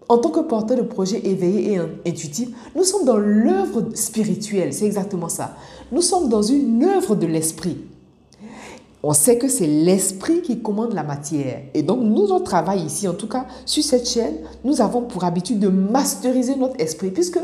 en 0.10 0.18
tant 0.18 0.32
que 0.32 0.40
porteur 0.40 0.78
de 0.78 0.82
projet 0.82 1.22
éveillé 1.24 1.74
et 1.74 2.10
intuitif, 2.10 2.50
nous 2.76 2.84
sommes 2.84 3.06
dans 3.06 3.18
l'œuvre 3.18 3.90
spirituelle, 3.94 4.74
c'est 4.74 4.86
exactement 4.86 5.30
ça. 5.30 5.56
Nous 5.92 6.02
sommes 6.02 6.28
dans 6.28 6.42
une 6.42 6.84
œuvre 6.84 7.16
de 7.16 7.28
l'esprit. 7.28 7.78
On 9.08 9.14
sait 9.14 9.38
que 9.38 9.48
c'est 9.48 9.68
l'esprit 9.68 10.42
qui 10.42 10.62
commande 10.62 10.94
la 10.94 11.04
matière. 11.04 11.62
Et 11.76 11.84
donc, 11.84 12.00
nous, 12.02 12.28
notre 12.28 12.46
travail 12.46 12.82
ici, 12.82 13.08
en 13.08 13.14
tout 13.14 13.28
cas 13.28 13.46
sur 13.64 13.84
cette 13.84 14.10
chaîne, 14.10 14.34
nous 14.64 14.82
avons 14.82 15.04
pour 15.04 15.26
habitude 15.26 15.60
de 15.60 15.68
masteriser 15.68 16.56
notre 16.56 16.82
esprit, 16.82 17.12
puisque 17.12 17.38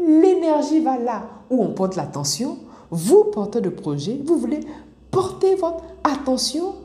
l'énergie 0.00 0.80
va 0.80 0.98
là 0.98 1.28
où 1.50 1.62
on 1.62 1.74
porte 1.74 1.96
l'attention. 1.96 2.56
Vous, 2.90 3.24
porteur 3.24 3.60
de 3.60 3.68
projet, 3.68 4.18
vous 4.24 4.38
voulez 4.38 4.60
porter 5.10 5.54
votre 5.54 5.82
attention 6.02 6.76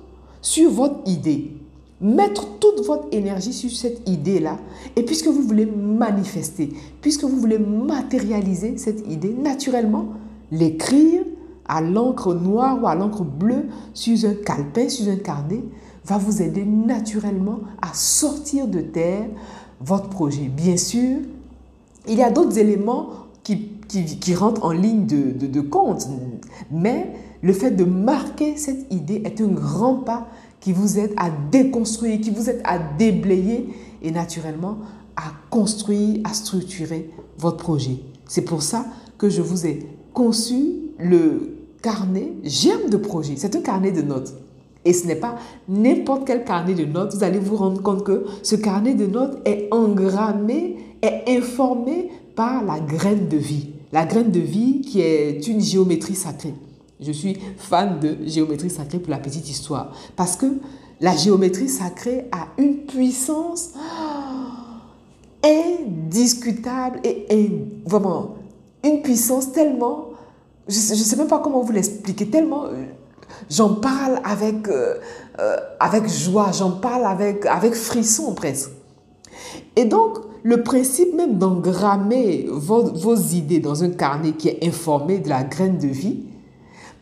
sur 0.41 0.71
votre 0.71 1.09
idée. 1.09 1.53
mettre 2.01 2.59
toute 2.59 2.85
votre 2.85 3.07
énergie 3.13 3.53
sur 3.53 3.71
cette 3.71 4.07
idée-là. 4.07 4.57
Et 4.97 5.03
puisque 5.03 5.27
vous 5.27 5.41
voulez 5.41 5.65
manifester, 5.65 6.69
puisque 7.01 7.23
vous 7.23 7.37
voulez 7.39 7.59
matérialiser 7.59 8.77
cette 8.77 9.09
idée, 9.09 9.33
naturellement, 9.33 10.07
l'écrire 10.51 11.23
à 11.67 11.81
l'encre 11.81 12.33
noire 12.33 12.81
ou 12.81 12.87
à 12.87 12.95
l'encre 12.95 13.23
bleue 13.23 13.65
sur 13.93 14.29
un 14.29 14.33
calepin, 14.33 14.89
sur 14.89 15.11
un 15.11 15.17
carnet, 15.17 15.63
va 16.05 16.17
vous 16.17 16.41
aider 16.41 16.63
naturellement 16.65 17.59
à 17.81 17.93
sortir 17.93 18.67
de 18.67 18.79
terre 18.79 19.27
votre 19.81 20.09
projet. 20.09 20.47
Bien 20.47 20.77
sûr, 20.77 21.19
il 22.07 22.17
y 22.17 22.23
a 22.23 22.31
d'autres 22.31 22.57
éléments 22.57 23.09
qui, 23.43 23.69
qui, 23.87 24.35
rentrent 24.35 24.65
en 24.65 24.71
ligne 24.71 25.05
de, 25.05 25.31
de, 25.31 25.47
de 25.47 25.61
compte, 25.61 26.07
mais 26.71 27.13
le 27.41 27.53
fait 27.53 27.71
de 27.71 27.83
marquer 27.83 28.57
cette 28.57 28.91
idée 28.91 29.21
est 29.25 29.41
un 29.41 29.47
grand 29.47 29.95
pas 29.95 30.27
qui 30.59 30.73
vous 30.73 30.99
aide 30.99 31.13
à 31.17 31.29
déconstruire, 31.51 32.19
qui 32.19 32.29
vous 32.29 32.49
aide 32.49 32.61
à 32.63 32.79
déblayer 32.79 33.69
et 34.01 34.11
naturellement 34.11 34.79
à 35.15 35.31
construire, 35.49 36.19
à 36.23 36.33
structurer 36.33 37.09
votre 37.37 37.57
projet. 37.57 37.99
C'est 38.27 38.43
pour 38.43 38.61
ça 38.63 38.85
que 39.17 39.29
je 39.29 39.41
vous 39.41 39.65
ai 39.65 39.87
conçu 40.13 40.73
le 40.99 41.56
carnet 41.81 42.33
Germe 42.43 42.89
de 42.89 42.97
projet. 42.97 43.33
C'est 43.37 43.55
un 43.55 43.61
carnet 43.61 43.91
de 43.91 44.01
notes. 44.01 44.33
Et 44.85 44.93
ce 44.93 45.05
n'est 45.05 45.15
pas 45.15 45.35
n'importe 45.67 46.25
quel 46.25 46.45
carnet 46.45 46.73
de 46.73 46.85
notes. 46.85 47.13
Vous 47.15 47.23
allez 47.23 47.39
vous 47.39 47.55
rendre 47.57 47.81
compte 47.81 48.03
que 48.03 48.25
ce 48.43 48.55
carnet 48.55 48.93
de 48.93 49.05
notes 49.05 49.37
est 49.45 49.67
engrammé, 49.71 50.77
est 51.01 51.23
informé 51.27 52.09
par 52.35 52.63
la 52.63 52.79
graine 52.79 53.27
de 53.27 53.37
vie. 53.37 53.69
La 53.91 54.05
graine 54.05 54.31
de 54.31 54.39
vie 54.39 54.81
qui 54.81 55.01
est 55.01 55.45
une 55.47 55.61
géométrie 55.61 56.15
sacrée. 56.15 56.53
Je 56.99 57.11
suis 57.11 57.37
fan 57.57 57.99
de 57.99 58.17
géométrie 58.25 58.69
sacrée 58.69 58.99
pour 58.99 59.11
la 59.11 59.19
petite 59.19 59.49
histoire. 59.49 59.91
Parce 60.15 60.35
que 60.35 60.45
la 60.99 61.15
géométrie 61.15 61.69
sacrée 61.69 62.25
a 62.31 62.47
une 62.57 62.77
puissance 62.85 63.71
indiscutable 65.43 67.01
et 67.03 67.51
vraiment 67.85 68.35
une 68.83 69.01
puissance 69.01 69.51
tellement, 69.51 70.09
je 70.67 70.75
ne 70.75 70.97
sais 70.97 71.15
même 71.15 71.27
pas 71.27 71.39
comment 71.39 71.61
vous 71.61 71.71
l'expliquer, 71.71 72.29
tellement 72.29 72.65
euh, 72.65 72.85
j'en 73.49 73.75
parle 73.75 74.19
avec, 74.23 74.67
euh, 74.67 74.95
euh, 75.39 75.57
avec 75.79 76.07
joie, 76.07 76.51
j'en 76.51 76.71
parle 76.71 77.05
avec, 77.05 77.45
avec 77.45 77.73
frisson 77.73 78.33
presque. 78.33 78.71
Et 79.75 79.85
donc, 79.85 80.17
le 80.43 80.63
principe 80.63 81.13
même 81.13 81.37
d'engrammer 81.37 82.47
vos, 82.49 82.83
vos 82.93 83.15
idées 83.15 83.59
dans 83.59 83.83
un 83.83 83.89
carnet 83.89 84.31
qui 84.31 84.49
est 84.49 84.65
informé 84.65 85.19
de 85.19 85.29
la 85.29 85.43
graine 85.43 85.77
de 85.77 85.87
vie, 85.87 86.23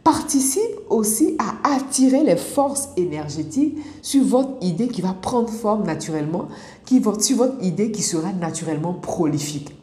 participe 0.04 0.62
aussi 0.90 1.36
à 1.40 1.76
attirer 1.76 2.24
les 2.24 2.36
forces 2.36 2.90
énergétiques 2.96 3.78
sur 4.04 4.24
votre 4.24 4.52
idée 4.62 4.88
qui 4.88 5.02
va 5.02 5.14
prendre 5.14 5.50
forme 5.50 5.84
naturellement, 5.84 6.48
qui, 6.86 7.02
sur 7.20 7.38
votre 7.38 7.64
idée 7.64 7.92
qui 7.92 8.04
sera 8.04 8.32
naturellement 8.32 8.94
prolifique. 8.94 9.76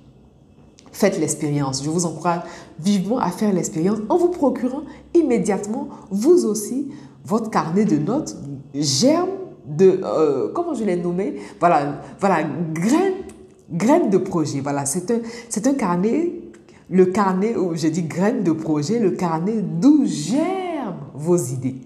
Faites 0.93 1.19
l'expérience. 1.19 1.83
Je 1.83 1.91
vous 1.91 2.07
encourage 2.07 2.43
vivement 2.79 3.19
à 3.19 3.31
faire 3.31 3.53
l'expérience 3.53 3.99
en 4.09 4.19
vous 4.19 4.29
procurant 4.29 4.83
immédiatement, 5.15 5.89
vous 6.11 6.45
aussi, 6.45 6.91
votre 7.25 7.51
carnet 7.51 7.85
de 7.85 7.97
notes 7.97 8.37
germe 8.75 9.31
de, 9.67 10.01
euh, 10.05 10.49
comment 10.55 10.75
je 10.75 10.85
l'ai 10.85 10.97
nommé? 10.97 11.37
Voilà, 11.61 12.03
voilà 12.21 12.43
graine, 12.75 13.15
graine 13.71 14.11
de 14.11 14.19
projet. 14.19 14.61
Voilà, 14.61 14.87
c'est 14.87 15.11
un, 15.11 15.21
c'est 15.49 15.67
un 15.67 15.75
carnet 15.75 16.33
le 16.93 17.07
carnet 17.07 17.57
où 17.57 17.75
j'ai 17.75 17.91
dit 17.91 18.03
graines 18.03 18.43
de 18.43 18.53
projet, 18.53 18.99
le 18.99 19.13
carnet 19.13 19.63
d'où 19.63 20.05
germent 20.05 20.99
vos 21.15 21.37
idées. 21.37 21.77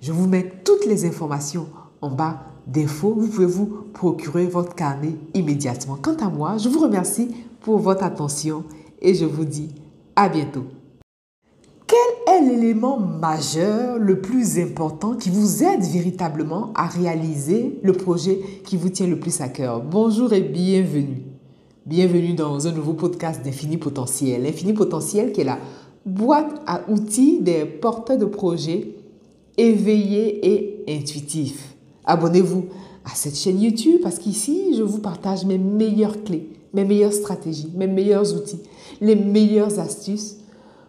Je 0.00 0.12
vous 0.12 0.26
mets 0.26 0.52
toutes 0.64 0.86
les 0.86 1.04
informations 1.04 1.68
en 2.00 2.10
bas 2.10 2.40
d'infos. 2.66 3.14
Vous 3.16 3.28
pouvez 3.28 3.46
vous 3.46 3.66
procurer 3.92 4.46
votre 4.46 4.74
carnet 4.74 5.14
immédiatement. 5.34 5.96
Quant 6.02 6.16
à 6.16 6.28
moi, 6.28 6.56
je 6.58 6.68
vous 6.68 6.80
remercie 6.80 7.28
pour 7.60 7.78
votre 7.78 8.04
attention 8.04 8.64
et 9.00 9.14
je 9.14 9.24
vous 9.24 9.44
dis 9.44 9.68
à 10.16 10.28
bientôt. 10.28 10.64
Quel 11.86 12.34
est 12.34 12.48
l'élément 12.48 12.98
majeur 12.98 13.98
le 13.98 14.20
plus 14.20 14.58
important 14.58 15.14
qui 15.14 15.30
vous 15.30 15.64
aide 15.64 15.82
véritablement 15.82 16.72
à 16.74 16.86
réaliser 16.86 17.78
le 17.82 17.92
projet 17.92 18.38
qui 18.64 18.76
vous 18.76 18.88
tient 18.88 19.06
le 19.06 19.18
plus 19.18 19.40
à 19.40 19.48
cœur? 19.48 19.82
Bonjour 19.82 20.32
et 20.32 20.40
bienvenue. 20.40 21.22
Bienvenue 21.86 22.34
dans 22.34 22.66
un 22.66 22.72
nouveau 22.72 22.92
podcast 22.92 23.42
d'Infini 23.44 23.76
Potentiel. 23.76 24.42
L'infini 24.42 24.72
Potentiel 24.72 25.32
qui 25.32 25.40
est 25.40 25.44
la 25.44 25.58
boîte 26.06 26.62
à 26.66 26.82
outils 26.88 27.40
des 27.40 27.64
porteurs 27.64 28.18
de 28.18 28.26
projets 28.26 28.94
éveillés 29.56 30.46
et 30.46 30.84
intuitifs. 30.88 31.74
Abonnez-vous 32.04 32.66
à 33.04 33.14
cette 33.14 33.36
chaîne 33.36 33.60
YouTube 33.60 34.00
parce 34.02 34.18
qu'ici, 34.18 34.74
je 34.76 34.82
vous 34.82 34.98
partage 34.98 35.44
mes 35.44 35.58
meilleures 35.58 36.22
clés, 36.22 36.48
mes 36.72 36.84
meilleures 36.84 37.12
stratégies, 37.12 37.72
mes 37.74 37.86
meilleurs 37.86 38.34
outils, 38.34 38.60
les 39.00 39.16
meilleures 39.16 39.78
astuces 39.78 40.36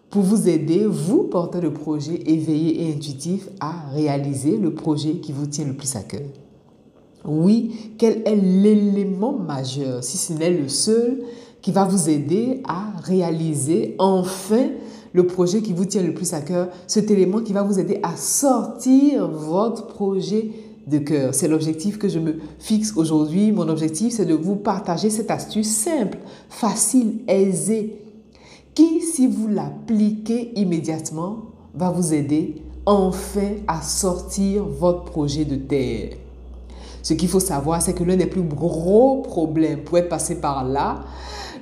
pour 0.10 0.24
vous 0.24 0.50
aider, 0.50 0.86
vous, 0.86 1.24
porteurs 1.24 1.62
de 1.62 1.70
projets 1.70 2.22
éveillés 2.26 2.84
et 2.84 2.94
intuitifs, 2.94 3.48
à 3.62 3.90
réaliser 3.94 4.58
le 4.58 4.74
projet 4.74 5.14
qui 5.14 5.32
vous 5.32 5.48
tient 5.48 5.66
le 5.66 5.74
plus 5.74 5.96
à 5.96 6.02
cœur. 6.02 6.22
Oui, 7.24 7.94
quel 7.98 8.22
est 8.26 8.36
l'élément 8.36 9.32
majeur, 9.32 10.04
si 10.04 10.18
ce 10.18 10.34
n'est 10.34 10.52
le 10.52 10.68
seul, 10.68 11.24
qui 11.62 11.72
va 11.72 11.86
vous 11.86 12.10
aider 12.10 12.62
à 12.68 12.92
réaliser 13.04 13.96
enfin 14.00 14.70
le 15.14 15.28
projet 15.28 15.62
qui 15.62 15.74
vous 15.74 15.86
tient 15.86 16.04
le 16.04 16.14
plus 16.14 16.34
à 16.34 16.42
cœur, 16.42 16.70
cet 16.88 17.12
élément 17.12 17.42
qui 17.42 17.54
va 17.54 17.64
vous 17.64 17.80
aider 17.80 18.00
à 18.04 18.16
sortir 18.18 19.30
votre 19.30 19.88
projet 19.88 20.52
de 20.88 20.98
cœur. 20.98 21.34
C'est 21.34 21.48
l'objectif 21.48 21.98
que 21.98 22.08
je 22.08 22.20
me 22.20 22.40
fixe 22.60 22.94
aujourd'hui. 22.96 23.52
Mon 23.52 23.68
objectif, 23.70 24.14
c'est 24.14 24.26
de 24.26 24.34
vous 24.34 24.56
partager 24.56 25.10
cette 25.10 25.32
astuce 25.32 25.70
simple, 25.70 26.18
facile, 26.50 27.20
aisée, 27.28 28.02
qui, 28.74 29.02
si 29.02 29.28
vous 29.28 29.48
l'appliquez 29.48 30.60
immédiatement, 30.60 31.46
va 31.74 31.92
vous 31.92 32.14
aider 32.14 32.62
enfin 32.86 33.56
à 33.68 33.82
sortir 33.82 34.66
votre 34.66 35.04
projet 35.06 35.46
de 35.46 35.56
terre. 35.56 36.10
Ce 37.04 37.14
qu'il 37.14 37.30
faut 37.30 37.40
savoir, 37.40 37.82
c'est 37.82 37.94
que 37.94 38.04
l'un 38.04 38.16
des 38.16 38.28
plus 38.28 38.44
gros 38.44 39.22
problèmes 39.22 39.84
pour 39.84 39.98
être 39.98 40.10
passé 40.10 40.40
par 40.40 40.64
là, 40.64 41.04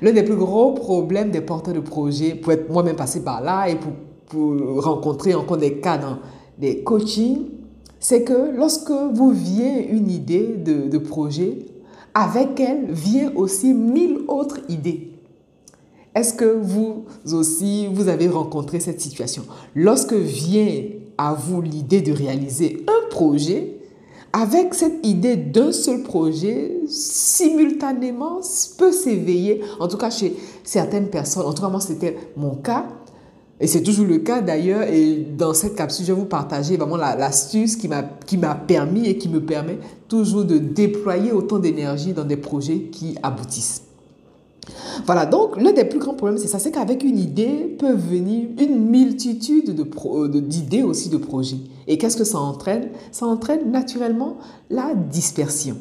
l'un 0.02 0.12
des 0.12 0.24
plus 0.24 0.36
gros 0.36 0.74
problèmes 0.74 1.32
des 1.32 1.42
porteurs 1.42 1.74
de 1.74 1.80
projets, 1.80 2.36
pour 2.36 2.52
être 2.52 2.70
moi-même 2.70 2.96
passé 2.96 3.24
par 3.24 3.42
là 3.42 3.70
et 3.70 3.76
pour, 3.76 3.92
pour 4.28 4.84
rencontrer 4.84 5.36
encore 5.36 5.58
des 5.58 5.80
cas 5.80 5.98
dans 5.98 6.18
des 6.58 6.84
coachings, 6.84 7.46
c'est 8.00 8.24
que 8.24 8.56
lorsque 8.56 8.92
vous 8.92 9.32
vient 9.32 9.78
une 9.78 10.10
idée 10.10 10.56
de, 10.58 10.98
projet, 10.98 11.66
avec 12.14 12.60
elle 12.60 12.92
vient 12.92 13.32
aussi 13.36 13.74
mille 13.74 14.20
autres 14.28 14.60
idées. 14.70 15.12
Est-ce 16.16 16.34
que 16.34 16.46
vous 16.46 17.06
aussi, 17.32 17.88
vous 17.88 18.08
avez 18.08 18.28
rencontré 18.28 18.80
cette 18.80 19.00
situation? 19.00 19.44
Lorsque 19.76 20.14
vient 20.14 20.82
à 21.18 21.34
vous 21.34 21.62
l'idée 21.62 22.02
de 22.02 22.12
réaliser 22.12 22.86
un 22.88 23.10
projet, 23.10 23.76
avec 24.32 24.74
cette 24.74 25.06
idée 25.06 25.36
d'un 25.36 25.72
seul 25.72 26.04
projet, 26.04 26.82
simultanément 26.88 28.42
peut 28.78 28.92
s'éveiller, 28.92 29.62
en 29.80 29.88
tout 29.88 29.98
cas 29.98 30.10
chez 30.10 30.36
certaines 30.64 31.08
personnes, 31.08 31.46
en 31.46 31.54
tout 31.54 31.62
cas 31.62 31.70
moi 31.70 31.82
c'était 31.82 32.16
mon 32.38 32.56
cas, 32.56 32.88
et 33.60 33.68
c'est 33.68 33.84
toujours 33.84 34.06
le 34.06 34.20
cas 34.20 34.42
d'ailleurs, 34.42 34.84
et 34.84 35.26
dans 35.38 35.54
cette 35.54 35.76
capsule, 35.76 36.06
je 36.06 36.14
vais 36.14 36.20
vous 36.20 36.26
partager 36.26 36.78
vraiment 36.78 36.98
l'astuce 36.98 37.76
qui 37.76 37.88
m'a 37.88 38.56
permis 38.56 39.08
et 39.08 39.18
qui 39.18 39.30
me 39.30 39.42
permet 39.42 39.80
toujours 40.08 40.46
de 40.46 40.58
déployer 40.58 41.32
autant 41.32 41.60
d'énergie 41.60 42.14
dans 42.14 42.24
des 42.26 42.38
projets 42.38 42.90
qui 42.92 43.16
aboutissent. 43.22 43.84
Voilà, 45.06 45.26
donc 45.26 45.60
l'un 45.60 45.72
des 45.72 45.86
plus 45.86 46.00
grands 46.00 46.14
problèmes, 46.14 46.38
c'est 46.38 46.48
ça, 46.48 46.60
c'est 46.60 46.72
qu'avec 46.72 47.04
une 47.04 47.18
idée 47.18 47.76
peut 47.80 47.94
venir 47.94 48.50
une 48.60 48.90
multitude 48.90 49.72
d'idées 49.72 50.82
de 50.82 50.84
aussi 50.84 51.10
de 51.10 51.18
projets. 51.18 51.58
Et 51.88 51.98
qu'est-ce 51.98 52.18
que 52.18 52.24
ça 52.24 52.40
entraîne? 52.40 52.90
Ça 53.12 53.26
entraîne 53.26 53.72
naturellement 53.72 54.38
la 54.70 54.94
dispersion. 54.94 55.78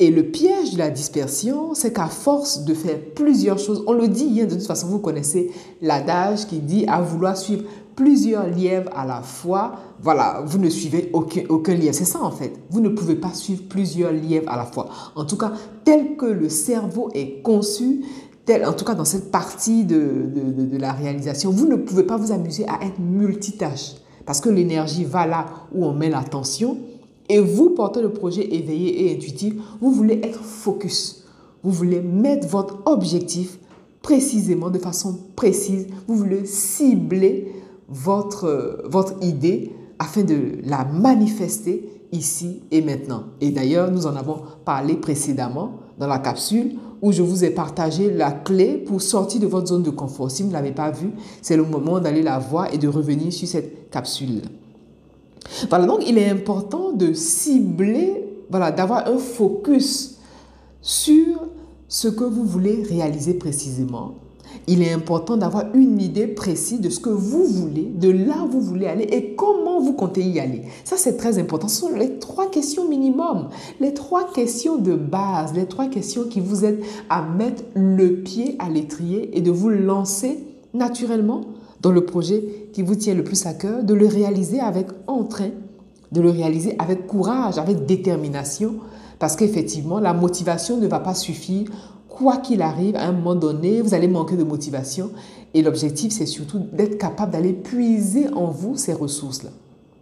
Et 0.00 0.10
le 0.10 0.24
piège 0.24 0.72
de 0.72 0.78
la 0.78 0.90
dispersion, 0.90 1.72
c'est 1.74 1.92
qu'à 1.92 2.06
force 2.06 2.64
de 2.64 2.74
faire 2.74 2.98
plusieurs 3.14 3.58
choses, 3.58 3.84
on 3.86 3.92
le 3.92 4.08
dit, 4.08 4.40
hein, 4.40 4.46
de 4.46 4.54
toute 4.54 4.66
façon, 4.66 4.88
vous 4.88 4.98
connaissez 4.98 5.52
l'adage 5.80 6.46
qui 6.46 6.58
dit 6.58 6.84
à 6.88 7.00
vouloir 7.00 7.36
suivre 7.36 7.62
plusieurs 7.94 8.48
lièvres 8.48 8.90
à 8.94 9.06
la 9.06 9.22
fois, 9.22 9.76
voilà, 10.02 10.42
vous 10.46 10.58
ne 10.58 10.68
suivez 10.68 11.10
aucun, 11.12 11.42
aucun 11.48 11.74
lièvre. 11.74 11.94
C'est 11.94 12.04
ça 12.04 12.22
en 12.22 12.32
fait. 12.32 12.52
Vous 12.70 12.80
ne 12.80 12.88
pouvez 12.88 13.14
pas 13.14 13.32
suivre 13.32 13.62
plusieurs 13.68 14.12
lièvres 14.12 14.50
à 14.50 14.56
la 14.56 14.64
fois. 14.64 14.88
En 15.14 15.24
tout 15.24 15.36
cas, 15.36 15.52
tel 15.84 16.16
que 16.16 16.26
le 16.26 16.48
cerveau 16.48 17.10
est 17.14 17.40
conçu, 17.42 18.04
tel, 18.44 18.66
en 18.66 18.72
tout 18.72 18.84
cas 18.84 18.94
dans 18.94 19.04
cette 19.04 19.30
partie 19.30 19.84
de, 19.84 20.26
de, 20.34 20.64
de 20.64 20.76
la 20.76 20.92
réalisation, 20.92 21.50
vous 21.50 21.66
ne 21.66 21.76
pouvez 21.76 22.02
pas 22.02 22.16
vous 22.16 22.32
amuser 22.32 22.66
à 22.68 22.84
être 22.84 22.98
multitâche. 22.98 23.94
Parce 24.26 24.40
que 24.40 24.48
l'énergie 24.48 25.04
va 25.04 25.26
là 25.26 25.46
où 25.74 25.84
on 25.84 25.92
met 25.92 26.08
l'attention. 26.08 26.78
Et 27.28 27.40
vous, 27.40 27.70
portez 27.70 28.02
le 28.02 28.12
projet 28.12 28.54
éveillé 28.54 29.06
et 29.06 29.16
intuitif, 29.16 29.54
vous 29.80 29.92
voulez 29.92 30.20
être 30.22 30.42
focus. 30.42 31.24
Vous 31.62 31.70
voulez 31.70 32.00
mettre 32.00 32.46
votre 32.48 32.82
objectif 32.84 33.58
précisément, 34.02 34.70
de 34.70 34.78
façon 34.78 35.18
précise. 35.34 35.86
Vous 36.06 36.16
voulez 36.16 36.44
cibler 36.44 37.52
votre, 37.88 38.82
votre 38.86 39.14
idée 39.22 39.72
afin 39.98 40.22
de 40.22 40.58
la 40.64 40.84
manifester 40.84 41.88
ici 42.12 42.62
et 42.70 42.82
maintenant. 42.82 43.24
Et 43.40 43.50
d'ailleurs, 43.50 43.90
nous 43.90 44.06
en 44.06 44.16
avons 44.16 44.42
parlé 44.64 44.94
précédemment 44.94 45.78
dans 45.98 46.06
la 46.06 46.18
capsule 46.18 46.76
où 47.00 47.12
je 47.12 47.22
vous 47.22 47.44
ai 47.44 47.50
partagé 47.50 48.10
la 48.10 48.32
clé 48.32 48.78
pour 48.78 49.02
sortir 49.02 49.40
de 49.40 49.46
votre 49.46 49.68
zone 49.68 49.82
de 49.82 49.90
confort. 49.90 50.30
Si 50.30 50.42
vous 50.42 50.48
ne 50.48 50.54
l'avez 50.54 50.72
pas 50.72 50.90
vue, 50.90 51.10
c'est 51.42 51.56
le 51.56 51.64
moment 51.64 52.00
d'aller 52.00 52.22
la 52.22 52.38
voir 52.38 52.72
et 52.72 52.78
de 52.78 52.88
revenir 52.88 53.32
sur 53.32 53.48
cette 53.48 53.90
capsule. 53.90 54.42
Voilà, 55.68 55.86
donc 55.86 56.00
il 56.06 56.18
est 56.18 56.28
important 56.28 56.92
de 56.92 57.12
cibler, 57.12 58.24
voilà, 58.50 58.70
d'avoir 58.70 59.08
un 59.08 59.18
focus 59.18 60.18
sur 60.80 61.40
ce 61.88 62.08
que 62.08 62.24
vous 62.24 62.44
voulez 62.44 62.82
réaliser 62.82 63.34
précisément 63.34 64.14
il 64.66 64.82
est 64.82 64.92
important 64.92 65.36
d'avoir 65.36 65.64
une 65.74 66.00
idée 66.00 66.26
précise 66.26 66.80
de 66.80 66.88
ce 66.88 67.00
que 67.00 67.10
vous 67.10 67.44
voulez, 67.44 67.84
de 67.84 68.10
là 68.10 68.44
où 68.44 68.50
vous 68.50 68.60
voulez 68.60 68.86
aller 68.86 69.04
et 69.04 69.34
comment 69.34 69.80
vous 69.80 69.92
comptez 69.92 70.22
y 70.22 70.40
aller. 70.40 70.62
Ça, 70.84 70.96
c'est 70.96 71.16
très 71.16 71.38
important. 71.38 71.68
Ce 71.68 71.80
sont 71.80 71.94
les 71.94 72.18
trois 72.18 72.50
questions 72.50 72.88
minimum, 72.88 73.48
les 73.80 73.94
trois 73.94 74.32
questions 74.32 74.76
de 74.76 74.94
base, 74.94 75.54
les 75.54 75.66
trois 75.66 75.86
questions 75.86 76.24
qui 76.24 76.40
vous 76.40 76.64
aident 76.64 76.82
à 77.10 77.22
mettre 77.22 77.62
le 77.74 78.22
pied 78.22 78.56
à 78.58 78.68
l'étrier 78.68 79.36
et 79.36 79.40
de 79.40 79.50
vous 79.50 79.70
lancer 79.70 80.38
naturellement 80.72 81.42
dans 81.84 81.92
le 81.92 82.06
projet 82.06 82.68
qui 82.72 82.80
vous 82.80 82.94
tient 82.94 83.14
le 83.14 83.22
plus 83.22 83.44
à 83.44 83.52
cœur, 83.52 83.84
de 83.84 83.92
le 83.92 84.06
réaliser 84.06 84.58
avec 84.58 84.86
entrain, 85.06 85.50
de 86.12 86.20
le 86.22 86.30
réaliser 86.30 86.74
avec 86.78 87.06
courage, 87.06 87.58
avec 87.58 87.84
détermination, 87.84 88.76
parce 89.18 89.36
qu'effectivement, 89.36 90.00
la 90.00 90.14
motivation 90.14 90.78
ne 90.78 90.86
va 90.86 90.98
pas 90.98 91.14
suffire 91.14 91.68
quoi 92.08 92.38
qu'il 92.38 92.62
arrive, 92.62 92.96
à 92.96 93.06
un 93.06 93.12
moment 93.12 93.34
donné, 93.34 93.82
vous 93.82 93.92
allez 93.92 94.08
manquer 94.08 94.36
de 94.36 94.44
motivation. 94.44 95.10
Et 95.52 95.62
l'objectif, 95.62 96.12
c'est 96.12 96.26
surtout 96.26 96.60
d'être 96.72 96.96
capable 96.96 97.32
d'aller 97.32 97.52
puiser 97.52 98.28
en 98.28 98.46
vous 98.46 98.76
ces 98.76 98.94
ressources-là. 98.94 99.50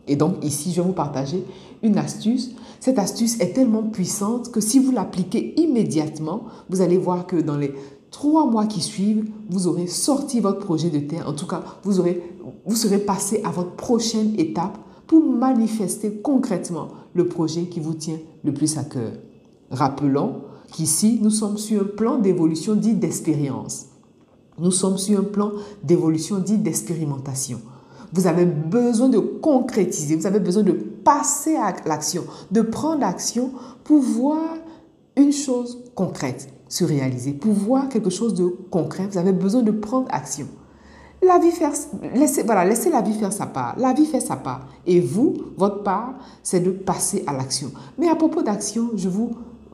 Et 0.06 0.14
donc 0.14 0.44
ici, 0.44 0.72
je 0.72 0.80
vais 0.80 0.86
vous 0.86 0.92
partager 0.92 1.44
une 1.82 1.98
astuce. 1.98 2.52
Cette 2.80 2.98
astuce 2.98 3.40
est 3.40 3.54
tellement 3.54 3.82
puissante 3.82 4.52
que 4.52 4.60
si 4.60 4.78
vous 4.78 4.92
l'appliquez 4.92 5.60
immédiatement, 5.60 6.44
vous 6.68 6.80
allez 6.80 6.98
voir 6.98 7.26
que 7.26 7.36
dans 7.36 7.56
les 7.56 7.72
trois 8.12 8.46
mois 8.46 8.66
qui 8.66 8.80
suivent, 8.80 9.28
vous 9.50 9.66
aurez 9.66 9.88
sorti 9.88 10.38
votre 10.38 10.60
projet 10.60 10.90
de 10.90 11.00
terre. 11.00 11.28
En 11.28 11.32
tout 11.32 11.48
cas, 11.48 11.64
vous, 11.82 11.92
serez 12.76 12.98
passé 12.98 13.40
à 13.42 13.50
votre 13.50 13.72
prochaine 13.72 14.38
étape 14.38 14.78
pour 15.08 15.24
manifester 15.24 16.20
concrètement 16.22 16.88
le 17.14 17.26
projet 17.26 17.64
qui 17.64 17.80
vous 17.80 17.94
tient 17.94 18.18
le 18.44 18.54
plus 18.54 18.78
à 18.78 18.84
cœur. 18.84 19.12
Rappelons 19.70 20.42
qu'ici, 20.70 21.18
nous 21.20 21.30
sommes 21.30 21.58
sur 21.58 21.82
un 21.82 21.86
plan 21.86 22.18
d'évolution 22.18 22.76
dit 22.76 22.94
d'expérience. 22.94 23.86
Nous 24.58 24.70
sommes 24.70 24.98
sur 24.98 25.18
un 25.18 25.24
plan 25.24 25.50
d'évolution 25.82 26.38
dit 26.38 26.58
d'expérimentation. 26.58 27.60
Vous 28.12 28.26
avez 28.26 28.44
besoin 28.44 29.08
de 29.08 29.18
concrétiser, 29.18 30.16
vous 30.16 30.26
avez 30.26 30.40
besoin 30.40 30.62
de 30.62 30.72
passer 30.72 31.56
à 31.56 31.74
l'action, 31.86 32.24
de 32.50 32.60
prendre 32.60 33.04
action 33.04 33.52
pour 33.84 34.00
voir 34.00 34.56
une 35.16 35.32
chose 35.32 35.82
concrète 35.94 36.52
se 36.72 36.84
réaliser, 36.84 37.34
pour 37.34 37.52
voir 37.52 37.90
quelque 37.90 38.08
chose 38.08 38.32
de 38.32 38.46
concret. 38.70 39.06
Vous 39.06 39.18
avez 39.18 39.32
besoin 39.32 39.60
de 39.60 39.70
prendre 39.70 40.06
action. 40.10 40.46
La 41.20 41.38
vie 41.38 41.50
faire, 41.50 41.72
laissez, 42.14 42.44
voilà, 42.44 42.64
laissez 42.64 42.88
la 42.88 43.02
vie 43.02 43.12
faire 43.12 43.30
sa 43.30 43.44
part. 43.44 43.74
La 43.78 43.92
vie 43.92 44.06
fait 44.06 44.20
sa 44.20 44.36
part. 44.36 44.66
Et 44.86 44.98
vous, 44.98 45.34
votre 45.58 45.82
part, 45.82 46.14
c'est 46.42 46.60
de 46.60 46.70
passer 46.70 47.24
à 47.26 47.34
l'action. 47.34 47.72
Mais 47.98 48.08
à 48.08 48.14
propos 48.14 48.40
d'action, 48.40 48.88
je 48.96 49.10
vous 49.10 49.32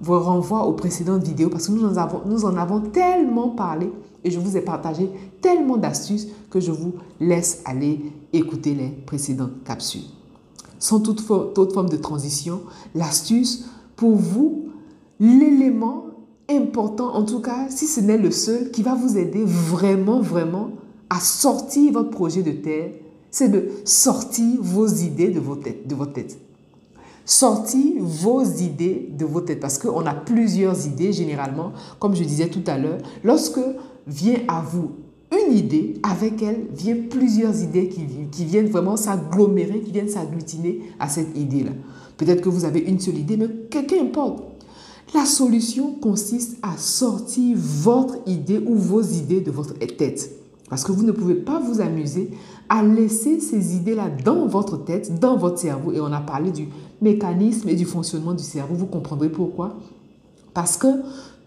renvoie 0.09 0.67
aux 0.67 0.73
précédentes 0.73 1.23
vidéos 1.23 1.51
parce 1.51 1.69
que 1.69 1.73
nous 1.73 1.85
en 1.85 1.97
avons, 1.97 2.23
nous 2.27 2.45
en 2.45 2.57
avons 2.57 2.81
tellement 2.81 3.51
parlé 3.51 3.93
et 4.25 4.33
je 4.33 4.41
vous 4.41 4.57
ai 4.57 4.61
partagé 4.61 5.09
tellement 5.41 5.77
d'astuces 5.77 6.27
que 6.51 6.59
je 6.59 6.73
vous 6.73 6.95
laisse 7.21 7.63
aller 7.65 8.13
écouter 8.33 8.75
les 8.75 8.89
précédentes 8.89 9.63
capsules. 9.65 10.03
Sans 10.81 10.99
toute, 10.99 11.25
toute 11.55 11.73
forme 11.73 11.91
de 11.91 11.97
transition, 11.97 12.63
l'astuce 12.97 13.67
pour 13.95 14.17
vous, 14.17 14.65
l'élément 15.21 16.08
important, 16.51 17.15
en 17.15 17.25
tout 17.25 17.41
cas, 17.41 17.69
si 17.69 17.87
ce 17.87 18.01
n'est 18.01 18.19
le 18.19 18.31
seul, 18.31 18.71
qui 18.71 18.83
va 18.83 18.95
vous 18.95 19.19
aider 19.19 19.45
vraiment, 19.45 20.21
vraiment 20.21 20.71
à 21.11 21.21
sortir 21.21 21.93
votre 21.93 22.11
projet 22.11 22.43
de 22.43 22.53
terre, 22.53 22.91
c'est 23.31 23.49
de 23.49 23.69
sortir 23.85 24.59
vos 24.61 24.87
idées 24.87 25.29
de, 25.29 25.41
votre 25.41 25.63
tête, 25.63 25.87
de 25.87 25.95
votre 25.95 26.13
tête. 26.13 26.39
Sortez 27.25 27.97
vos 27.99 28.43
idées 28.43 29.11
de 29.11 29.27
vos 29.27 29.43
têtes 29.43 29.61
parce 29.61 29.77
qu'on 29.77 30.07
a 30.07 30.15
plusieurs 30.15 30.87
idées 30.87 31.13
généralement, 31.13 31.73
comme 31.99 32.17
je 32.17 32.25
disais 32.25 32.49
tout 32.49 32.63
à 32.67 32.79
l'heure. 32.79 32.99
Lorsque 33.23 33.61
vient 34.07 34.39
à 34.49 34.63
vous 34.63 34.93
une 35.31 35.55
idée, 35.55 35.95
avec 36.03 36.43
elle 36.43 36.69
viennent 36.73 37.09
plusieurs 37.09 37.63
idées 37.63 37.89
qui, 37.89 38.07
qui 38.33 38.45
viennent 38.47 38.69
vraiment 38.69 38.97
s'agglomérer, 38.97 39.81
qui 39.81 39.93
viennent 39.93 40.09
s'agglutiner 40.09 40.81
à 40.99 41.09
cette 41.11 41.37
idée-là. 41.37 41.73
Peut-être 42.17 42.41
que 42.41 42.49
vous 42.49 42.65
avez 42.65 42.81
une 42.81 42.99
seule 42.99 43.19
idée, 43.19 43.37
mais 43.37 43.49
qu'importe. 43.69 44.43
La 45.15 45.25
solution 45.25 45.93
consiste 45.93 46.59
à 46.63 46.77
sortir 46.77 47.57
votre 47.57 48.17
idée 48.27 48.59
ou 48.59 48.75
vos 48.75 49.01
idées 49.03 49.41
de 49.41 49.51
votre 49.51 49.75
tête. 49.75 50.31
Parce 50.69 50.85
que 50.85 50.93
vous 50.93 51.03
ne 51.03 51.13
pouvez 51.13 51.35
pas 51.35 51.59
vous 51.59 51.81
amuser 51.81 52.31
à 52.69 52.83
laisser 52.83 53.41
ces 53.41 53.75
idées-là 53.75 54.11
dans 54.23 54.47
votre 54.47 54.77
tête, 54.85 55.19
dans 55.19 55.37
votre 55.37 55.59
cerveau. 55.59 55.93
Et 55.93 56.01
on 56.01 56.13
a 56.13 56.21
parlé 56.21 56.51
du 56.51 56.69
mécanisme 57.01 57.71
et 57.71 57.75
du 57.75 57.87
fonctionnement 57.87 58.35
du 58.35 58.45
cerveau. 58.45 58.75
Vous 58.75 58.87
comprendrez 58.87 59.31
pourquoi. 59.31 59.79
Parce 60.53 60.77
que 60.77 60.89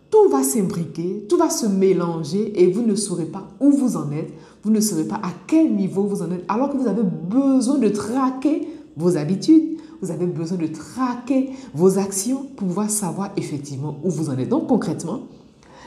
tout 0.09 0.29
va 0.29 0.43
s'imbriquer, 0.43 1.25
tout 1.29 1.37
va 1.37 1.49
se 1.49 1.65
mélanger 1.67 2.61
et 2.61 2.71
vous 2.71 2.81
ne 2.81 2.95
saurez 2.95 3.25
pas 3.25 3.47
où 3.59 3.71
vous 3.71 3.95
en 3.95 4.11
êtes, 4.11 4.33
vous 4.63 4.71
ne 4.71 4.81
saurez 4.81 5.05
pas 5.05 5.15
à 5.23 5.31
quel 5.47 5.73
niveau 5.73 6.03
vous 6.03 6.21
en 6.21 6.31
êtes, 6.31 6.43
alors 6.49 6.69
que 6.69 6.77
vous 6.77 6.87
avez 6.87 7.03
besoin 7.03 7.77
de 7.77 7.87
traquer 7.87 8.67
vos 8.97 9.15
habitudes, 9.15 9.77
vous 10.01 10.11
avez 10.11 10.25
besoin 10.25 10.57
de 10.57 10.67
traquer 10.67 11.51
vos 11.73 11.99
actions 11.99 12.43
pour 12.55 12.67
pouvoir 12.67 12.89
savoir 12.89 13.31
effectivement 13.37 13.97
où 14.03 14.09
vous 14.09 14.29
en 14.29 14.37
êtes. 14.37 14.49
Donc 14.49 14.67
concrètement, 14.67 15.21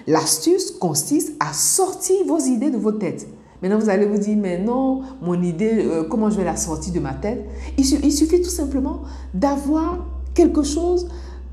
l'astuce 0.07 0.70
consiste 0.70 1.35
à 1.40 1.53
sortir 1.53 2.16
vos 2.27 2.38
idées 2.38 2.70
de 2.70 2.77
vos 2.77 2.92
têtes. 2.92 3.29
Maintenant, 3.61 3.79
vous 3.79 3.88
allez 3.88 4.07
vous 4.07 4.18
dire, 4.18 4.37
mais 4.37 4.59
non, 4.59 5.03
mon 5.22 5.40
idée, 5.42 5.85
euh, 5.85 6.05
comment 6.05 6.29
je 6.29 6.37
vais 6.37 6.44
la 6.44 6.57
sortir 6.57 6.92
de 6.92 7.00
ma 7.00 7.14
tête? 7.14 7.44
Il, 7.79 8.12
suffit 8.12 8.42
tout 8.42 8.50
simplement 8.50 9.03
d'avoir 9.33 10.05
quelque 10.35 10.62
chose, 10.62 11.09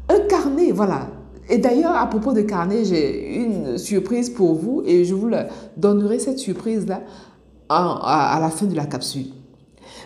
un 0.09 0.19
carnet, 0.27 0.71
voilà. 0.71 1.07
Et 1.49 1.57
d'ailleurs, 1.57 1.95
à 1.95 2.05
propos 2.07 2.33
de 2.33 2.41
carnet, 2.41 2.83
j'ai 2.85 3.37
une 3.37 3.77
surprise 3.77 4.29
pour 4.29 4.55
vous 4.55 4.83
et 4.85 5.05
je 5.05 5.13
vous 5.13 5.29
donnerai 5.77 6.19
cette 6.19 6.39
surprise-là 6.39 7.01
à, 7.69 8.35
à 8.35 8.39
la 8.39 8.49
fin 8.49 8.65
de 8.65 8.75
la 8.75 8.85
capsule. 8.85 9.27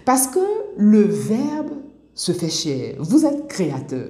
Parce 0.06 0.28
que 0.28 0.40
le 0.78 1.02
verbe 1.02 1.72
se 2.16 2.32
fait 2.32 2.50
cher. 2.50 2.96
Vous 3.00 3.26
êtes 3.26 3.48
créateur. 3.48 4.10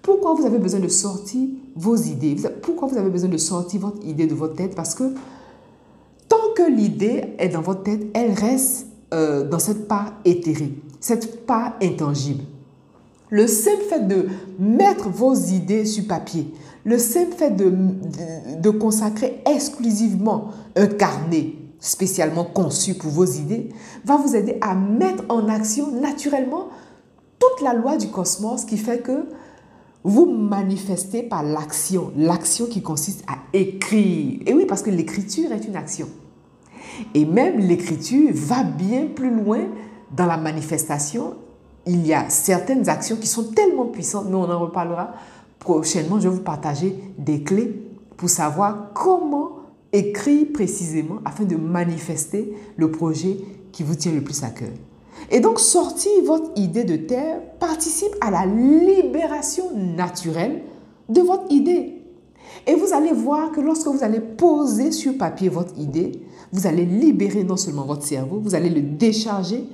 Pourquoi 0.00 0.34
vous 0.34 0.44
avez 0.44 0.58
besoin 0.58 0.80
de 0.80 0.88
sortir 0.88 1.48
vos 1.76 1.94
idées? 1.94 2.34
Pourquoi 2.62 2.88
vous 2.88 2.98
avez 2.98 3.10
besoin 3.10 3.28
de 3.28 3.36
sortir 3.36 3.82
votre 3.82 4.04
idée 4.04 4.26
de 4.26 4.34
votre 4.34 4.56
tête? 4.56 4.74
Parce 4.74 4.96
que 4.96 5.14
que 6.54 6.70
l'idée 6.70 7.34
est 7.38 7.48
dans 7.48 7.60
votre 7.60 7.82
tête, 7.82 8.02
elle 8.14 8.32
reste 8.32 8.86
euh, 9.12 9.48
dans 9.48 9.58
cette 9.58 9.88
part 9.88 10.12
éthérée, 10.24 10.74
cette 11.00 11.46
part 11.46 11.74
intangible. 11.82 12.44
Le 13.30 13.46
simple 13.46 13.82
fait 13.88 14.06
de 14.06 14.26
mettre 14.58 15.08
vos 15.08 15.34
idées 15.34 15.84
sur 15.86 16.06
papier, 16.06 16.52
le 16.84 16.98
simple 16.98 17.34
fait 17.34 17.50
de, 17.50 17.72
de, 18.60 18.70
consacrer 18.70 19.40
exclusivement 19.46 20.48
un 20.76 20.86
carnet 20.86 21.54
spécialement 21.78 22.44
conçu 22.44 22.94
pour 22.94 23.10
vos 23.10 23.24
idées, 23.24 23.70
va 24.04 24.16
vous 24.16 24.36
aider 24.36 24.58
à 24.60 24.74
mettre 24.74 25.24
en 25.28 25.48
action 25.48 25.92
naturellement 26.00 26.68
toute 27.42 27.60
la 27.60 27.74
loi 27.74 27.96
du 27.96 28.08
cosmos 28.08 28.64
qui 28.64 28.76
fait 28.76 29.00
que 29.00 29.26
vous 30.04 30.26
manifestez 30.26 31.24
par 31.24 31.42
l'action, 31.42 32.12
l'action 32.16 32.66
qui 32.66 32.82
consiste 32.82 33.24
à 33.26 33.34
écrire. 33.52 34.40
Et 34.46 34.54
oui, 34.54 34.64
parce 34.64 34.82
que 34.82 34.90
l'écriture 34.90 35.50
est 35.50 35.64
une 35.66 35.74
action. 35.74 36.08
Et 37.14 37.24
même 37.24 37.58
l'écriture 37.58 38.30
va 38.32 38.62
bien 38.62 39.06
plus 39.06 39.34
loin 39.34 39.60
dans 40.16 40.26
la 40.26 40.36
manifestation. 40.36 41.34
Il 41.84 42.06
y 42.06 42.14
a 42.14 42.30
certaines 42.30 42.88
actions 42.88 43.16
qui 43.16 43.26
sont 43.26 43.50
tellement 43.52 43.86
puissantes, 43.86 44.26
mais 44.28 44.36
on 44.36 44.48
en 44.48 44.60
reparlera 44.60 45.12
prochainement. 45.58 46.20
Je 46.20 46.28
vais 46.28 46.36
vous 46.36 46.42
partager 46.42 46.96
des 47.18 47.42
clés 47.42 47.72
pour 48.16 48.30
savoir 48.30 48.92
comment 48.94 49.56
écrire 49.92 50.46
précisément 50.52 51.18
afin 51.24 51.42
de 51.42 51.56
manifester 51.56 52.52
le 52.76 52.90
projet 52.92 53.36
qui 53.72 53.82
vous 53.82 53.96
tient 53.96 54.12
le 54.12 54.22
plus 54.22 54.44
à 54.44 54.50
cœur. 54.50 54.68
Et 55.30 55.40
donc, 55.40 55.60
sortir 55.60 56.12
votre 56.24 56.50
idée 56.56 56.84
de 56.84 56.96
terre 56.96 57.40
participe 57.58 58.14
à 58.20 58.30
la 58.30 58.46
libération 58.46 59.64
naturelle 59.76 60.62
de 61.08 61.20
votre 61.20 61.50
idée. 61.50 62.02
Et 62.66 62.74
vous 62.74 62.92
allez 62.92 63.12
voir 63.12 63.52
que 63.52 63.60
lorsque 63.60 63.86
vous 63.86 64.04
allez 64.04 64.20
poser 64.20 64.92
sur 64.92 65.16
papier 65.16 65.48
votre 65.48 65.78
idée, 65.78 66.12
vous 66.52 66.66
allez 66.66 66.84
libérer 66.84 67.44
non 67.44 67.56
seulement 67.56 67.84
votre 67.84 68.02
cerveau, 68.02 68.40
vous 68.42 68.54
allez 68.54 68.68
le 68.68 68.82
décharger 68.82 69.64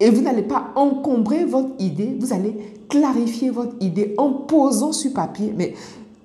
et 0.00 0.10
vous 0.10 0.22
n'allez 0.22 0.42
pas 0.42 0.72
encombrer 0.74 1.44
votre 1.44 1.70
idée, 1.78 2.16
vous 2.18 2.32
allez 2.32 2.56
clarifier 2.88 3.50
votre 3.50 3.74
idée 3.80 4.14
en 4.18 4.32
posant 4.32 4.92
sur 4.92 5.12
papier. 5.12 5.52
Mais 5.56 5.74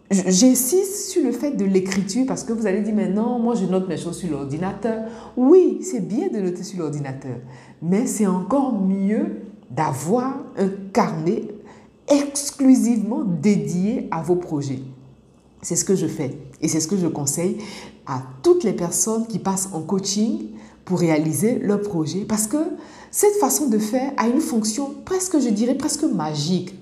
j'insiste 0.09 1.09
sur 1.09 1.23
le 1.23 1.31
fait 1.31 1.51
de 1.51 1.65
l'écriture 1.65 2.25
parce 2.25 2.43
que 2.43 2.53
vous 2.53 2.65
allez 2.65 2.81
dire, 2.81 2.93
mais 2.95 3.09
non, 3.09 3.39
moi 3.39 3.55
je 3.55 3.65
note 3.65 3.87
mes 3.87 3.97
choses 3.97 4.17
sur 4.17 4.29
l'ordinateur. 4.29 5.03
Oui, 5.35 5.79
c'est 5.81 6.07
bien 6.07 6.29
de 6.29 6.39
noter 6.39 6.63
sur 6.63 6.79
l'ordinateur, 6.79 7.37
mais 7.81 8.07
c'est 8.07 8.27
encore 8.27 8.79
mieux 8.79 9.41
d'avoir 9.69 10.37
un 10.57 10.69
carnet 10.93 11.43
exclusivement 12.07 13.23
dédié 13.23 14.07
à 14.11 14.21
vos 14.21 14.35
projets. 14.35 14.79
C'est 15.61 15.75
ce 15.75 15.83
que 15.83 15.95
je 15.95 16.07
fais 16.07 16.37
et 16.61 16.67
c'est 16.67 16.79
ce 16.79 16.87
que 16.87 16.97
je 16.97 17.07
conseille 17.07 17.57
à 18.05 18.21
toutes 18.43 18.63
les 18.63 18.73
personnes 18.73 19.27
qui 19.27 19.39
passent 19.39 19.69
en 19.73 19.81
coaching 19.81 20.51
pour 20.85 20.99
réaliser 20.99 21.59
leur 21.59 21.81
projet 21.81 22.21
parce 22.21 22.47
que 22.47 22.57
cette 23.11 23.35
façon 23.35 23.67
de 23.67 23.77
faire 23.77 24.13
a 24.15 24.27
une 24.27 24.39
fonction 24.39 24.93
presque, 25.03 25.39
je 25.39 25.49
dirais, 25.49 25.75
presque 25.75 26.03
magique. 26.03 26.75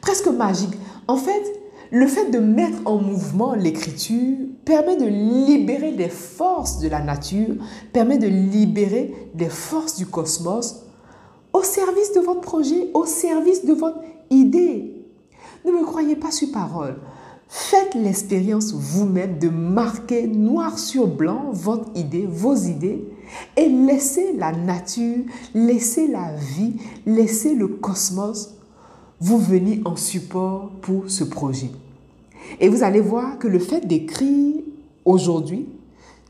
Presque 0.00 0.28
magique. 0.28 0.74
En 1.08 1.16
fait, 1.16 1.57
le 1.90 2.06
fait 2.06 2.30
de 2.30 2.38
mettre 2.38 2.78
en 2.84 2.98
mouvement 2.98 3.54
l'écriture 3.54 4.36
permet 4.64 4.96
de 4.96 5.06
libérer 5.06 5.90
les 5.92 6.08
forces 6.08 6.80
de 6.80 6.88
la 6.88 7.00
nature, 7.00 7.54
permet 7.92 8.18
de 8.18 8.26
libérer 8.26 9.14
les 9.34 9.48
forces 9.48 9.96
du 9.96 10.06
cosmos 10.06 10.82
au 11.52 11.62
service 11.62 12.12
de 12.12 12.20
votre 12.20 12.42
projet, 12.42 12.90
au 12.94 13.06
service 13.06 13.64
de 13.64 13.72
votre 13.72 14.00
idée. 14.30 14.94
Ne 15.64 15.72
me 15.72 15.84
croyez 15.84 16.16
pas 16.16 16.30
sur 16.30 16.52
parole. 16.52 16.96
Faites 17.48 17.94
l'expérience 17.94 18.74
vous-même 18.74 19.38
de 19.38 19.48
marquer 19.48 20.26
noir 20.26 20.78
sur 20.78 21.06
blanc 21.06 21.46
votre 21.52 21.88
idée, 21.94 22.26
vos 22.28 22.54
idées, 22.54 23.08
et 23.56 23.68
laissez 23.68 24.34
la 24.34 24.52
nature, 24.52 25.24
laissez 25.54 26.08
la 26.08 26.34
vie, 26.34 26.74
laissez 27.06 27.54
le 27.54 27.68
cosmos 27.68 28.57
vous 29.20 29.38
venir 29.38 29.80
en 29.84 29.96
support 29.96 30.70
pour 30.80 31.10
ce 31.10 31.24
projet. 31.24 31.70
Et 32.60 32.68
vous 32.68 32.82
allez 32.82 33.00
voir 33.00 33.38
que 33.38 33.48
le 33.48 33.58
fait 33.58 33.86
d'écrire 33.86 34.54
aujourd'hui, 35.04 35.66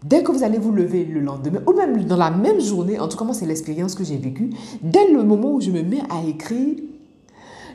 dès 0.03 0.23
que 0.23 0.33
vous 0.33 0.43
allez 0.43 0.59
vous 0.59 0.73
lever 0.73 1.05
le 1.05 1.21
lendemain, 1.21 1.61
ou 1.67 1.73
même 1.73 2.05
dans 2.05 2.17
la 2.17 2.31
même 2.31 2.61
journée, 2.61 2.99
en 2.99 3.09
tout 3.09 3.17
cas 3.17 3.25
moi 3.25 3.35
c'est 3.35 3.47
l'expérience 3.47 3.95
que 3.95 4.05
j'ai 4.05 4.17
vécue, 4.17 4.51
dès 4.83 5.11
le 5.11 5.23
moment 5.23 5.55
où 5.55 5.61
je 5.61 5.71
me 5.71 5.83
mets 5.83 6.03
à 6.11 6.27
écrire, 6.27 6.77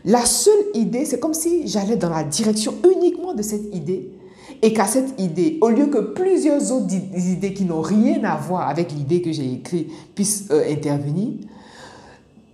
la 0.06 0.26
seule 0.26 0.66
idée, 0.74 1.06
c'est 1.06 1.20
comme 1.20 1.34
si 1.34 1.68
j'allais 1.68 1.96
dans 1.96 2.10
la 2.10 2.24
direction 2.24 2.74
uniquement 2.84 3.34
de 3.34 3.42
cette 3.42 3.74
idée 3.74 4.10
et 4.62 4.74
qu'à 4.74 4.86
cette 4.86 5.20
idée, 5.20 5.58
au 5.62 5.70
lieu 5.70 5.88
que 5.88 6.00
plusieurs 6.00 6.72
autres 6.72 6.94
idées 6.94 7.54
qui 7.54 7.64
n'ont 7.64 7.82
rien 7.82 8.24
à 8.24 8.36
voir 8.36 8.68
avec 8.68 8.92
l'idée 8.92 9.22
que 9.22 9.32
j'ai 9.32 9.54
écrite 9.54 9.90
puissent 10.14 10.48
euh, 10.52 10.72
intervenir, 10.72 11.34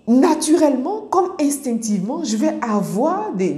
naturellement, 0.09 1.01
comme 1.11 1.33
instinctivement, 1.39 2.23
je 2.23 2.35
vais 2.35 2.55
avoir 2.61 3.31
des, 3.33 3.57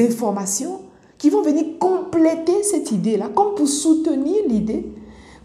informations 0.00 0.82
qui 1.16 1.30
vont 1.30 1.42
venir 1.42 1.64
compléter 1.80 2.62
cette 2.62 2.92
idée-là, 2.92 3.28
comme 3.34 3.54
pour 3.54 3.66
soutenir 3.66 4.36
l'idée, 4.46 4.86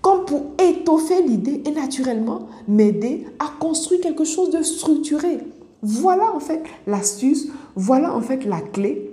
comme 0.02 0.26
pour 0.26 0.42
étoffer 0.62 1.24
l'idée 1.24 1.64
et 1.66 1.72
naturellement 1.72 2.48
m'aider 2.68 3.26
à 3.40 3.46
construire 3.60 4.02
quelque 4.02 4.26
chose 4.26 4.50
de 4.50 4.62
structuré. 4.62 5.40
Voilà 5.82 6.36
en 6.36 6.40
fait 6.40 6.62
l'astuce, 6.88 7.48
voilà 7.76 8.14
en 8.14 8.22
fait 8.22 8.46
la 8.46 8.60
clé, 8.60 9.12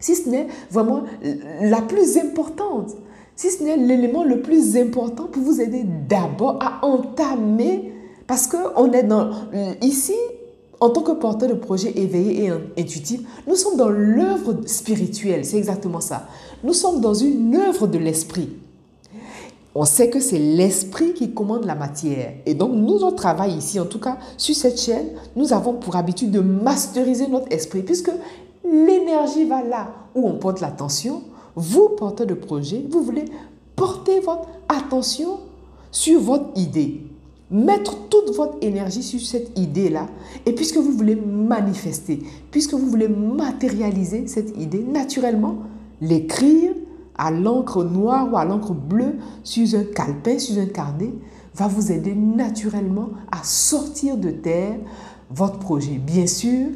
si 0.00 0.14
ce 0.14 0.28
n'est 0.28 0.48
vraiment 0.70 1.04
la 1.60 1.80
plus 1.82 2.18
importante, 2.18 2.96
si 3.36 3.50
ce 3.50 3.62
n'est 3.62 3.76
l'élément 3.76 4.24
le 4.24 4.42
plus 4.42 4.76
important 4.76 5.24
pour 5.24 5.42
vous 5.42 5.60
aider 5.60 5.84
d'abord 6.08 6.58
à 6.60 6.84
entamer, 6.84 7.92
parce 8.26 8.46
qu'on 8.46 8.92
est 8.92 9.04
dans, 9.04 9.30
ici, 9.80 10.14
en 10.84 10.90
tant 10.90 11.00
que 11.00 11.12
porteur 11.12 11.48
de 11.48 11.54
projet 11.54 11.92
éveillé 11.96 12.44
et 12.44 12.80
intuitif, 12.80 13.22
nous 13.46 13.56
sommes 13.56 13.78
dans 13.78 13.88
l'œuvre 13.88 14.54
spirituelle, 14.66 15.46
c'est 15.46 15.56
exactement 15.56 16.00
ça. 16.00 16.26
Nous 16.62 16.74
sommes 16.74 17.00
dans 17.00 17.14
une 17.14 17.56
œuvre 17.56 17.86
de 17.86 17.96
l'esprit. 17.96 18.50
On 19.74 19.86
sait 19.86 20.10
que 20.10 20.20
c'est 20.20 20.38
l'esprit 20.38 21.14
qui 21.14 21.32
commande 21.32 21.64
la 21.64 21.74
matière. 21.74 22.34
Et 22.44 22.52
donc, 22.52 22.72
nous, 22.74 23.02
on 23.02 23.12
travaille 23.12 23.54
ici, 23.54 23.80
en 23.80 23.86
tout 23.86 23.98
cas, 23.98 24.18
sur 24.36 24.54
cette 24.54 24.78
chaîne, 24.78 25.06
nous 25.36 25.54
avons 25.54 25.72
pour 25.72 25.96
habitude 25.96 26.30
de 26.30 26.40
masteriser 26.40 27.28
notre 27.28 27.50
esprit, 27.50 27.80
puisque 27.80 28.12
l'énergie 28.62 29.46
va 29.46 29.62
là 29.62 29.88
où 30.14 30.28
on 30.28 30.34
porte 30.34 30.60
l'attention. 30.60 31.22
Vous, 31.56 31.88
porteur 31.96 32.26
de 32.26 32.34
projet, 32.34 32.84
vous 32.90 33.02
voulez 33.02 33.24
porter 33.74 34.20
votre 34.20 34.48
attention 34.68 35.38
sur 35.90 36.20
votre 36.20 36.50
idée. 36.56 37.00
Mettre 37.54 38.08
toute 38.08 38.34
votre 38.34 38.56
énergie 38.62 39.04
sur 39.04 39.20
cette 39.20 39.56
idée-là. 39.56 40.08
Et 40.44 40.52
puisque 40.52 40.76
vous 40.76 40.90
voulez 40.90 41.14
manifester, 41.14 42.20
puisque 42.50 42.74
vous 42.74 42.90
voulez 42.90 43.06
matérialiser 43.06 44.26
cette 44.26 44.60
idée, 44.60 44.82
naturellement, 44.82 45.58
l'écrire, 46.00 46.72
à 47.16 47.30
l'encre 47.30 47.84
noire 47.84 48.28
ou 48.32 48.36
à 48.36 48.44
l'encre 48.44 48.72
bleue 48.72 49.14
sur 49.44 49.78
un 49.78 49.84
calepin, 49.84 50.40
sur 50.40 50.60
un 50.60 50.66
carnet, 50.66 51.12
va 51.54 51.68
vous 51.68 51.92
aider 51.92 52.12
naturellement 52.14 53.10
à 53.30 53.44
sortir 53.44 54.16
de 54.16 54.30
terre 54.30 54.76
votre 55.30 55.60
projet. 55.60 55.98
Bien 55.98 56.26
sûr, 56.26 56.70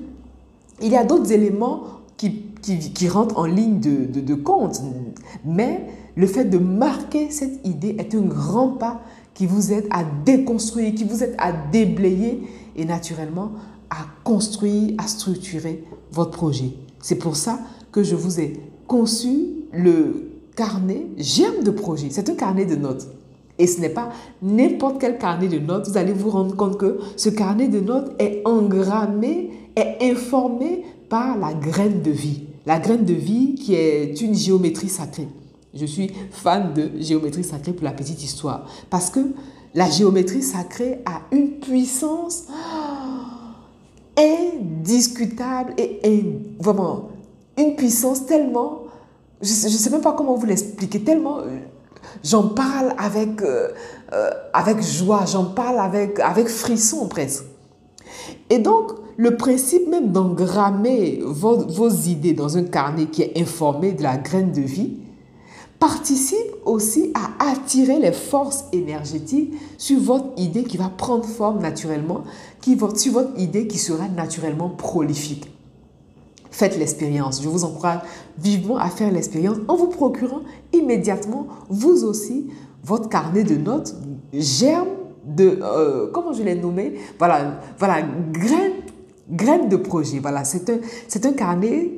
il 0.81 0.93
y 0.93 0.97
a 0.97 1.03
d'autres 1.03 1.33
éléments 1.33 1.83
qui, 2.17 2.45
qui, 2.63 3.09
rentrent 3.09 3.39
en 3.39 3.47
ligne 3.47 3.81
de, 3.81 4.05
de, 4.05 4.21
de 4.21 4.35
compte, 4.35 4.81
mais 5.45 5.87
le 6.17 6.27
fait 6.27 6.45
de 6.45 6.59
marquer 6.59 7.31
cette 7.31 7.67
idée 7.67 7.97
est 7.99 8.15
un 8.15 8.23
grand 8.23 8.69
pas 8.69 9.01
qui 9.39 9.47
vous 9.47 9.73
aide 9.73 9.87
à 9.91 10.03
déconstruire, 10.25 10.93
qui 10.97 11.05
vous 11.05 11.23
aide 11.23 11.37
à 11.39 11.53
déblayer 11.53 12.43
et 12.75 12.85
naturellement 12.85 13.53
à 13.89 14.05
construire, 14.25 14.95
à 14.99 15.07
structurer 15.07 15.85
votre 16.11 16.33
projet. 16.33 16.73
C'est 17.01 17.15
pour 17.21 17.37
ça 17.37 17.61
que 17.93 18.03
je 18.03 18.17
vous 18.17 18.41
ai 18.41 18.55
conçu 18.89 19.51
le 19.73 20.33
carnet 20.57 21.07
germe 21.19 21.63
de 21.63 21.71
projet. 21.71 22.09
C'est 22.11 22.29
un 22.29 22.35
carnet 22.35 22.67
de 22.67 22.75
notes. 22.75 23.07
Et 23.61 23.69
ce 23.69 23.81
n'est 23.81 23.91
pas 23.91 24.09
n'importe 24.43 25.01
quel 25.01 25.19
carnet 25.19 25.47
de 25.47 25.61
notes. 25.61 25.87
Vous 25.89 25.99
allez 25.99 26.13
vous 26.13 26.31
rendre 26.31 26.57
compte 26.57 26.77
que 26.77 26.99
ce 27.15 27.29
carnet 27.29 27.69
de 27.69 27.79
notes 27.79 28.11
est 28.19 28.43
engrammé, 28.45 29.51
est 29.77 29.99
informé 30.01 30.83
par 31.09 31.39
la 31.39 31.55
graine 31.55 32.03
de 32.03 32.11
vie. 32.11 32.43
La 32.67 32.81
graine 32.81 33.05
de 33.05 33.15
vie 33.15 33.55
qui 33.55 33.77
est 33.77 34.21
une 34.21 34.35
géométrie 34.35 34.89
sacrée. 34.89 35.29
Je 35.75 35.87
suis 35.87 36.11
fan 36.31 36.73
de 36.75 36.91
géométrie 36.99 37.45
sacrée 37.45 37.73
pour 37.73 37.85
la 37.85 37.93
petite 37.93 38.23
histoire. 38.23 38.67
Parce 38.91 39.11
que 39.11 39.21
la 39.75 39.89
géométrie 39.89 40.43
sacrée 40.43 41.01
a 41.05 41.23
une 41.31 41.59
puissance 41.61 42.45
indiscutable 44.17 45.75
et 45.79 46.25
vraiment 46.59 47.11
une 47.57 47.77
puissance 47.77 48.27
tellement 48.27 48.89
je 49.41 49.67
ne 49.67 49.71
sais 49.71 49.91
même 49.91 50.01
pas 50.01 50.13
comment 50.13 50.35
vous 50.35 50.47
l'expliquer, 50.47 51.01
tellement 51.01 51.39
euh, 51.39 51.59
j'en 52.25 52.49
parle 52.49 52.95
avec, 52.99 53.43
euh, 53.43 53.69
euh, 54.13 54.31
avec 54.53 54.83
joie, 54.83 55.25
j'en 55.27 55.45
parle 55.45 55.79
avec, 55.79 56.19
avec 56.21 56.49
frisson 56.49 57.07
presque. 57.07 57.45
Et 58.51 58.59
donc, 58.59 58.93
le 59.17 59.37
principe 59.37 59.89
même 59.89 60.11
d'engrammer 60.11 61.21
vos, 61.25 61.67
vos, 61.67 61.91
idées 61.91 62.33
dans 62.33 62.57
un 62.57 62.65
carnet 62.65 63.07
qui 63.07 63.23
est 63.23 63.41
informé 63.41 63.93
de 63.93 64.03
la 64.03 64.17
graine 64.17 64.53
de 64.53 64.61
vie 64.61 64.97
participe 65.79 66.55
aussi 66.65 67.13
à 67.15 67.51
attirer 67.51 67.99
les 67.99 68.13
forces 68.13 68.65
énergétiques 68.73 69.53
sur 69.77 70.01
votre 70.01 70.27
idée 70.37 70.65
qui 70.65 70.77
va 70.77 70.89
prendre 70.89 71.25
forme 71.25 71.61
naturellement, 71.61 72.25
qui, 72.61 72.77
sur 72.97 73.13
votre 73.13 73.39
idée 73.39 73.67
qui 73.67 73.79
sera 73.79 74.09
naturellement 74.09 74.71
prolifique. 74.71 75.51
Faites 76.51 76.77
l'expérience. 76.79 77.43
Je 77.43 77.49
vous 77.49 77.65
encourage 77.65 78.01
vivement 78.39 78.79
à 78.79 78.89
faire 78.89 79.13
l'expérience 79.13 79.59
en 79.69 79.77
vous 79.77 79.87
procurant 79.87 80.41
immédiatement, 80.73 81.47
vous 81.69 82.05
aussi, 82.05 82.47
votre 82.83 83.09
carnet 83.09 83.45
de 83.45 83.57
notes 83.57 83.95
germe 84.33 84.89
de, 85.25 85.59
euh, 85.63 86.09
comment 86.13 86.33
je 86.33 86.43
l'ai 86.43 86.55
nommé? 86.55 86.95
Voilà, 87.19 87.61
voilà 87.79 88.03
graine, 88.33 88.73
graine 89.31 89.69
de 89.69 89.77
projet. 89.77 90.19
Voilà, 90.19 90.45
c'est 90.45 90.69
un, 90.71 90.79
c'est 91.07 91.27
un 91.27 91.33
carnet, 91.33 91.91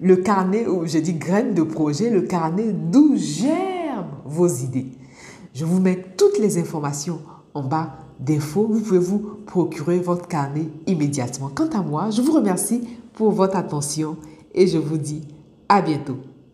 le 0.00 0.16
carnet 0.16 0.66
je 0.84 0.98
dis 0.98 1.14
graine 1.14 1.54
de 1.54 1.62
projet, 1.62 2.10
le 2.10 2.22
carnet 2.22 2.72
d'où 2.72 3.16
germent 3.16 4.06
vos 4.24 4.48
idées. 4.48 4.86
Je 5.54 5.64
vous 5.64 5.80
mets 5.80 6.04
toutes 6.16 6.38
les 6.38 6.58
informations 6.58 7.20
en 7.54 7.62
bas 7.62 7.96
d'infos. 8.18 8.66
Vous 8.70 8.80
pouvez 8.80 8.98
vous 8.98 9.18
procurer 9.46 9.98
votre 9.98 10.28
carnet 10.28 10.68
immédiatement. 10.86 11.50
Quant 11.54 11.68
à 11.68 11.82
moi, 11.82 12.10
je 12.10 12.22
vous 12.22 12.32
remercie 12.32 12.82
pour 13.14 13.32
votre 13.32 13.56
attention 13.56 14.16
et 14.54 14.66
je 14.66 14.78
vous 14.78 14.96
dis 14.96 15.22
à 15.68 15.82
bientôt. 15.82 16.16